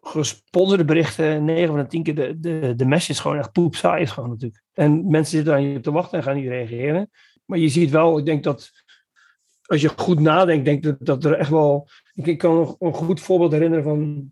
[0.00, 4.02] gesponsorde berichten, 9 van de 10 keer de, de, de message gewoon echt poep saai
[4.02, 4.62] is gewoon natuurlijk.
[4.72, 7.10] En mensen zitten aan je te wachten en gaan niet reageren.
[7.44, 8.70] Maar je ziet wel, ik denk dat
[9.68, 11.88] als je goed nadenkt, denk dat, dat er echt wel.
[12.14, 14.30] Ik, kan nog een goed voorbeeld herinneren van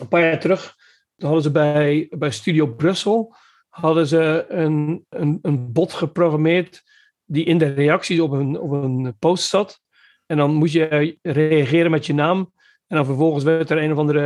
[0.00, 0.76] een paar jaar terug.
[1.16, 3.34] Toen hadden ze bij, bij Studio Brussel
[3.68, 6.82] hadden ze een, een, een bot geprogrammeerd
[7.24, 9.80] die in de reacties op een, op een post zat.
[10.26, 12.52] En dan moest je reageren met je naam.
[12.90, 14.20] En dan vervolgens werd er een of andere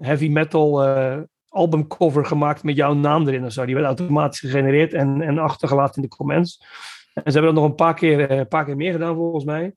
[0.00, 3.64] heavy metal uh, albumcover gemaakt met jouw naam erin of zo.
[3.64, 6.64] Die werd automatisch gegenereerd en, en achtergelaten in de comments.
[7.14, 9.74] En ze hebben dat nog een paar keer, een paar keer meer gedaan volgens mij.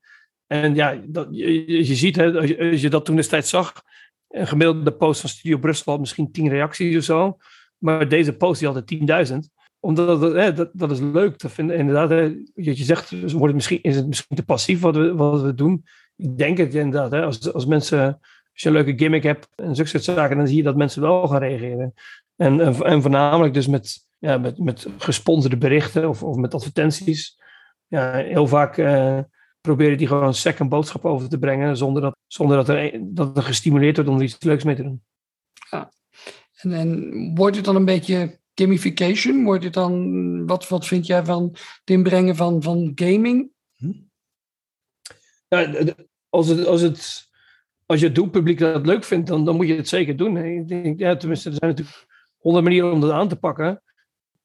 [0.47, 3.73] En ja, dat, je, je ziet, hè, als, je, als je dat toen destijds zag,
[4.29, 7.37] een gemiddelde post van Studio Brussel had misschien 10 reacties of zo.
[7.77, 9.37] Maar deze post die had 10.000
[9.79, 11.77] omdat hè, dat, dat is leuk te vinden.
[11.77, 15.15] Inderdaad, hè, je, je zegt, wordt het misschien, is het misschien te passief wat we,
[15.15, 15.83] wat we doen
[16.19, 17.11] ik denk het inderdaad.
[17.11, 18.19] Hè, als, als mensen,
[18.53, 21.01] als je een leuke gimmick hebt en zulke soort zaken, dan zie je dat mensen
[21.01, 21.93] wel gaan reageren.
[22.35, 27.41] En, en, en voornamelijk dus met, ja, met, met gesponsorde berichten of, of met advertenties.
[27.87, 29.19] Ja, heel vaak uh,
[29.61, 33.37] proberen die gewoon sec een boodschap over te brengen, zonder dat, zonder dat, er, dat
[33.37, 35.03] er gestimuleerd wordt om er iets leuks mee te doen.
[35.69, 35.91] Ja.
[36.55, 39.43] En, en wordt het dan een beetje gamification?
[39.43, 43.51] Wordt het dan, wat, wat vind jij van het inbrengen van, van gaming?
[43.75, 43.91] Hm?
[45.47, 45.83] Ja,
[46.29, 47.29] als, het, als, het,
[47.85, 50.37] als je doelpubliek dat leuk vindt, dan, dan moet je het zeker doen.
[50.37, 52.07] Ik denk, ja, tenminste, er zijn natuurlijk
[52.37, 53.81] honderd manieren om dat aan te pakken.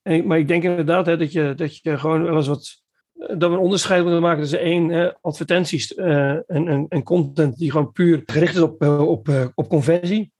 [0.02, 2.82] En, maar ik denk inderdaad hè, dat, je, dat je gewoon wel eens wat.
[3.14, 7.70] Dat we een onderscheid moeten maken tussen één, advertenties uh, en, en, en, content die
[7.70, 10.32] gewoon puur gericht is op, uh, op, uh, op conversie.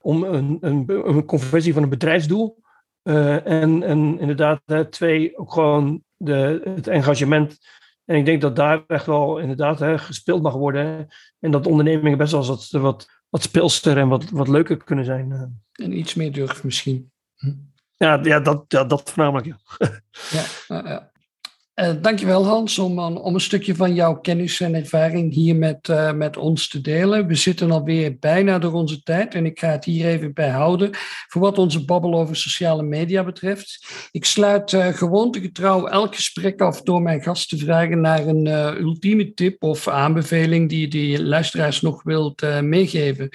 [0.00, 2.58] Om een, een, een, conversie van een bedrijfsdoel.
[3.02, 4.60] en, en inderdaad,
[4.90, 7.58] twee, ook gewoon de, het engagement
[8.10, 11.08] en ik denk dat daar echt wel inderdaad hè, gespeeld mag worden.
[11.40, 15.32] En dat ondernemingen best wel wat, wat, wat speelster en wat, wat leuker kunnen zijn.
[15.32, 15.84] Eh.
[15.84, 17.12] En iets meer durf misschien.
[17.36, 17.52] Hm.
[17.96, 19.46] Ja, ja, dat, ja, dat voornamelijk.
[19.46, 19.56] Ja.
[20.68, 21.09] ja, ja.
[21.80, 26.12] Uh, dankjewel Hans om, om een stukje van jouw kennis en ervaring hier met, uh,
[26.12, 27.26] met ons te delen.
[27.26, 30.90] We zitten alweer bijna door onze tijd en ik ga het hier even bij houden
[31.28, 33.86] voor wat onze babbel over sociale media betreft.
[34.10, 38.46] Ik sluit uh, gewoontegetrouw elk gesprek af door mijn gast te vragen naar een
[38.80, 43.28] ultieme tip of aanbeveling die die luisteraars nog wilt meegeven.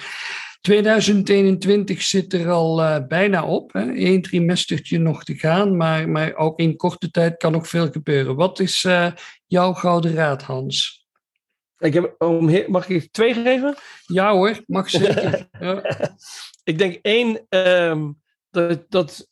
[0.60, 3.72] 2021 zit er al uh, bijna op.
[3.72, 3.80] Hè.
[3.80, 8.36] Eén trimestertje nog te gaan, maar, maar ook in korte tijd kan nog veel gebeuren.
[8.36, 9.12] Wat is uh,
[9.46, 11.06] jouw gouden raad, Hans?
[11.78, 12.14] Ik heb,
[12.68, 13.74] mag ik twee geven?
[14.06, 15.48] Ja hoor, mag zeker.
[15.60, 15.82] ja.
[16.64, 19.28] Ik denk één, um, dat, dat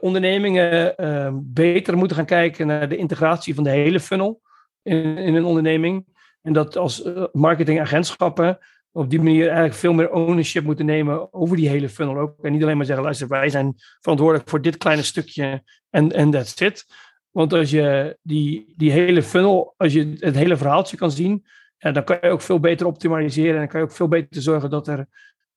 [0.00, 4.40] ondernemingen um, beter moeten gaan kijken naar de integratie van de hele funnel
[4.82, 6.06] in, in een onderneming.
[6.42, 8.58] En dat als uh, marketingagentschappen
[8.98, 12.44] op die manier eigenlijk veel meer ownership moeten nemen over die hele funnel ook.
[12.44, 16.30] En niet alleen maar zeggen, luister, wij zijn verantwoordelijk voor dit kleine stukje en, en
[16.30, 16.86] that's it.
[17.30, 21.46] Want als je die, die hele funnel, als je het hele verhaaltje kan zien,
[21.78, 24.70] dan kan je ook veel beter optimaliseren en dan kan je ook veel beter zorgen
[24.70, 25.06] dat er,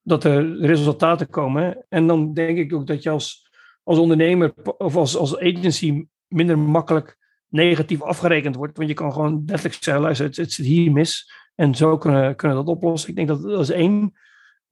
[0.02, 1.86] dat er resultaten komen.
[1.90, 3.50] En dan denk ik ook dat je als,
[3.84, 7.18] als ondernemer of als, als agency minder makkelijk
[7.48, 8.78] negatief afgerekend wordt.
[8.78, 11.32] Want je kan gewoon letterlijk zeggen, luister, het, het zit hier mis.
[11.62, 13.10] En zo kunnen, kunnen we dat oplossen.
[13.10, 14.14] Ik denk dat dat is één.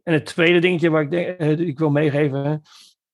[0.04, 2.44] En het tweede dingetje waar ik, denk, eh, ik wil meegeven.
[2.46, 2.62] En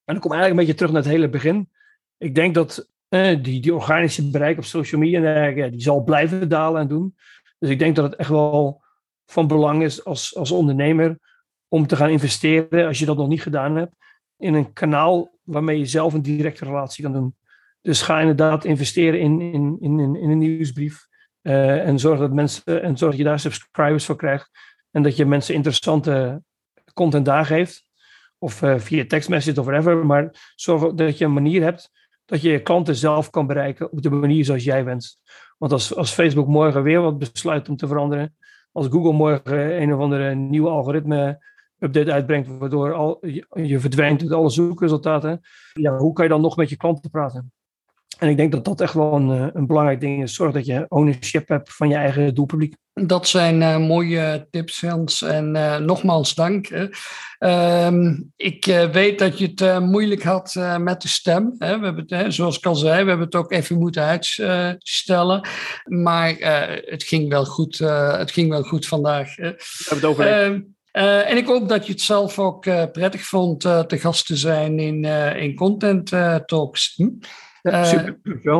[0.06, 1.70] dan kom eigenlijk een beetje terug naar het hele begin.
[2.18, 6.82] Ik denk dat eh, die, die organische bereik op social media, die zal blijven dalen
[6.82, 7.16] en doen.
[7.60, 8.84] Dus ik denk dat het echt wel
[9.26, 11.20] van belang is als, als ondernemer
[11.68, 13.96] om te gaan investeren, als je dat nog niet gedaan hebt,
[14.38, 17.36] in een kanaal waarmee je zelf een directe relatie kan doen.
[17.82, 21.08] Dus ga inderdaad investeren in, in, in, in een nieuwsbrief.
[21.48, 24.50] Uh, en zorg dat mensen en zorg dat je daar subscribers voor krijgt.
[24.92, 26.44] En dat je mensen interessante
[26.94, 27.84] content daar geeft.
[28.38, 30.06] Of uh, via tekstmessage of whatever.
[30.06, 31.92] Maar zorg dat je een manier hebt
[32.26, 35.22] dat je je klanten zelf kan bereiken op de manier zoals jij wenst.
[35.58, 38.36] Want als, als Facebook morgen weer wat besluit om te veranderen.
[38.72, 41.46] Als Google morgen een of andere nieuwe algoritme
[41.80, 45.42] update uitbrengt, waardoor al, je, je verdwijnt uit alle zoekresultaten.
[45.74, 47.54] Ja, hoe kan je dan nog met je klanten praten?
[48.18, 50.34] En ik denk dat dat echt wel een, eh, een belangrijk ding is.
[50.34, 52.76] Zorg dat je ownership hebt van je eigen doelpubliek.
[52.94, 55.22] Dat zijn uh, mooie tips, Hans.
[55.22, 56.70] En uh, nogmaals dank.
[57.40, 57.92] Uh,
[58.36, 61.56] ik weet dat je het moeilijk had met de stem.
[61.58, 61.80] Hè.
[61.80, 65.48] We hebben het, zoals ik al zei, we hebben het ook even moeten uitstellen.
[65.84, 66.36] Maar
[66.86, 67.78] het, ging wel goed,
[68.18, 69.36] het ging wel goed vandaag.
[69.36, 69.56] We hebben
[69.88, 70.64] het overleefd.
[70.96, 74.26] Uh, en ik hoop dat je het zelf ook uh, prettig vond uh, te gast
[74.26, 75.04] te zijn in,
[75.36, 76.10] in Content
[76.46, 76.94] Talks.
[76.96, 77.10] Hm?
[77.66, 78.18] Ja, eh, super,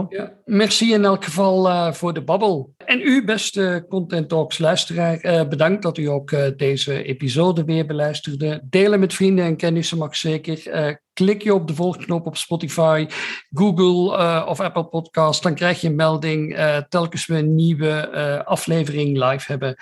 [0.10, 2.74] ja, merci in elk geval uh, voor de babbel.
[2.86, 8.62] En u, beste Content Talks luisteraar, uh, bedankt dat u ook deze episode weer beluisterde.
[8.64, 11.00] Delen met vrienden en kennissen mag zeker.
[11.14, 13.08] klik je op de volgknop op Spotify,
[13.54, 16.58] Google of Apple Podcast, dan krijg je een melding
[16.90, 19.76] telkens we een nieuwe aflevering live hebben.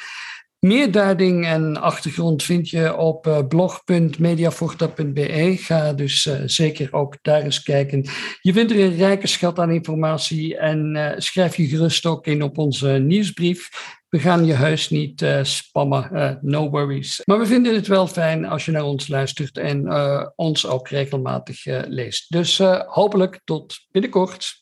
[0.63, 5.55] Meer duiding en achtergrond vind je op uh, blog.mediaforta.be.
[5.57, 8.05] Ga dus uh, zeker ook daar eens kijken.
[8.41, 12.43] Je vindt er een rijke schat aan informatie en uh, schrijf je gerust ook in
[12.43, 13.69] op onze nieuwsbrief.
[14.09, 17.21] We gaan je huis niet spammen, no worries.
[17.25, 19.93] Maar we vinden het wel fijn als je naar ons luistert en
[20.35, 22.31] ons ook regelmatig leest.
[22.31, 24.61] Dus hopelijk tot binnenkort.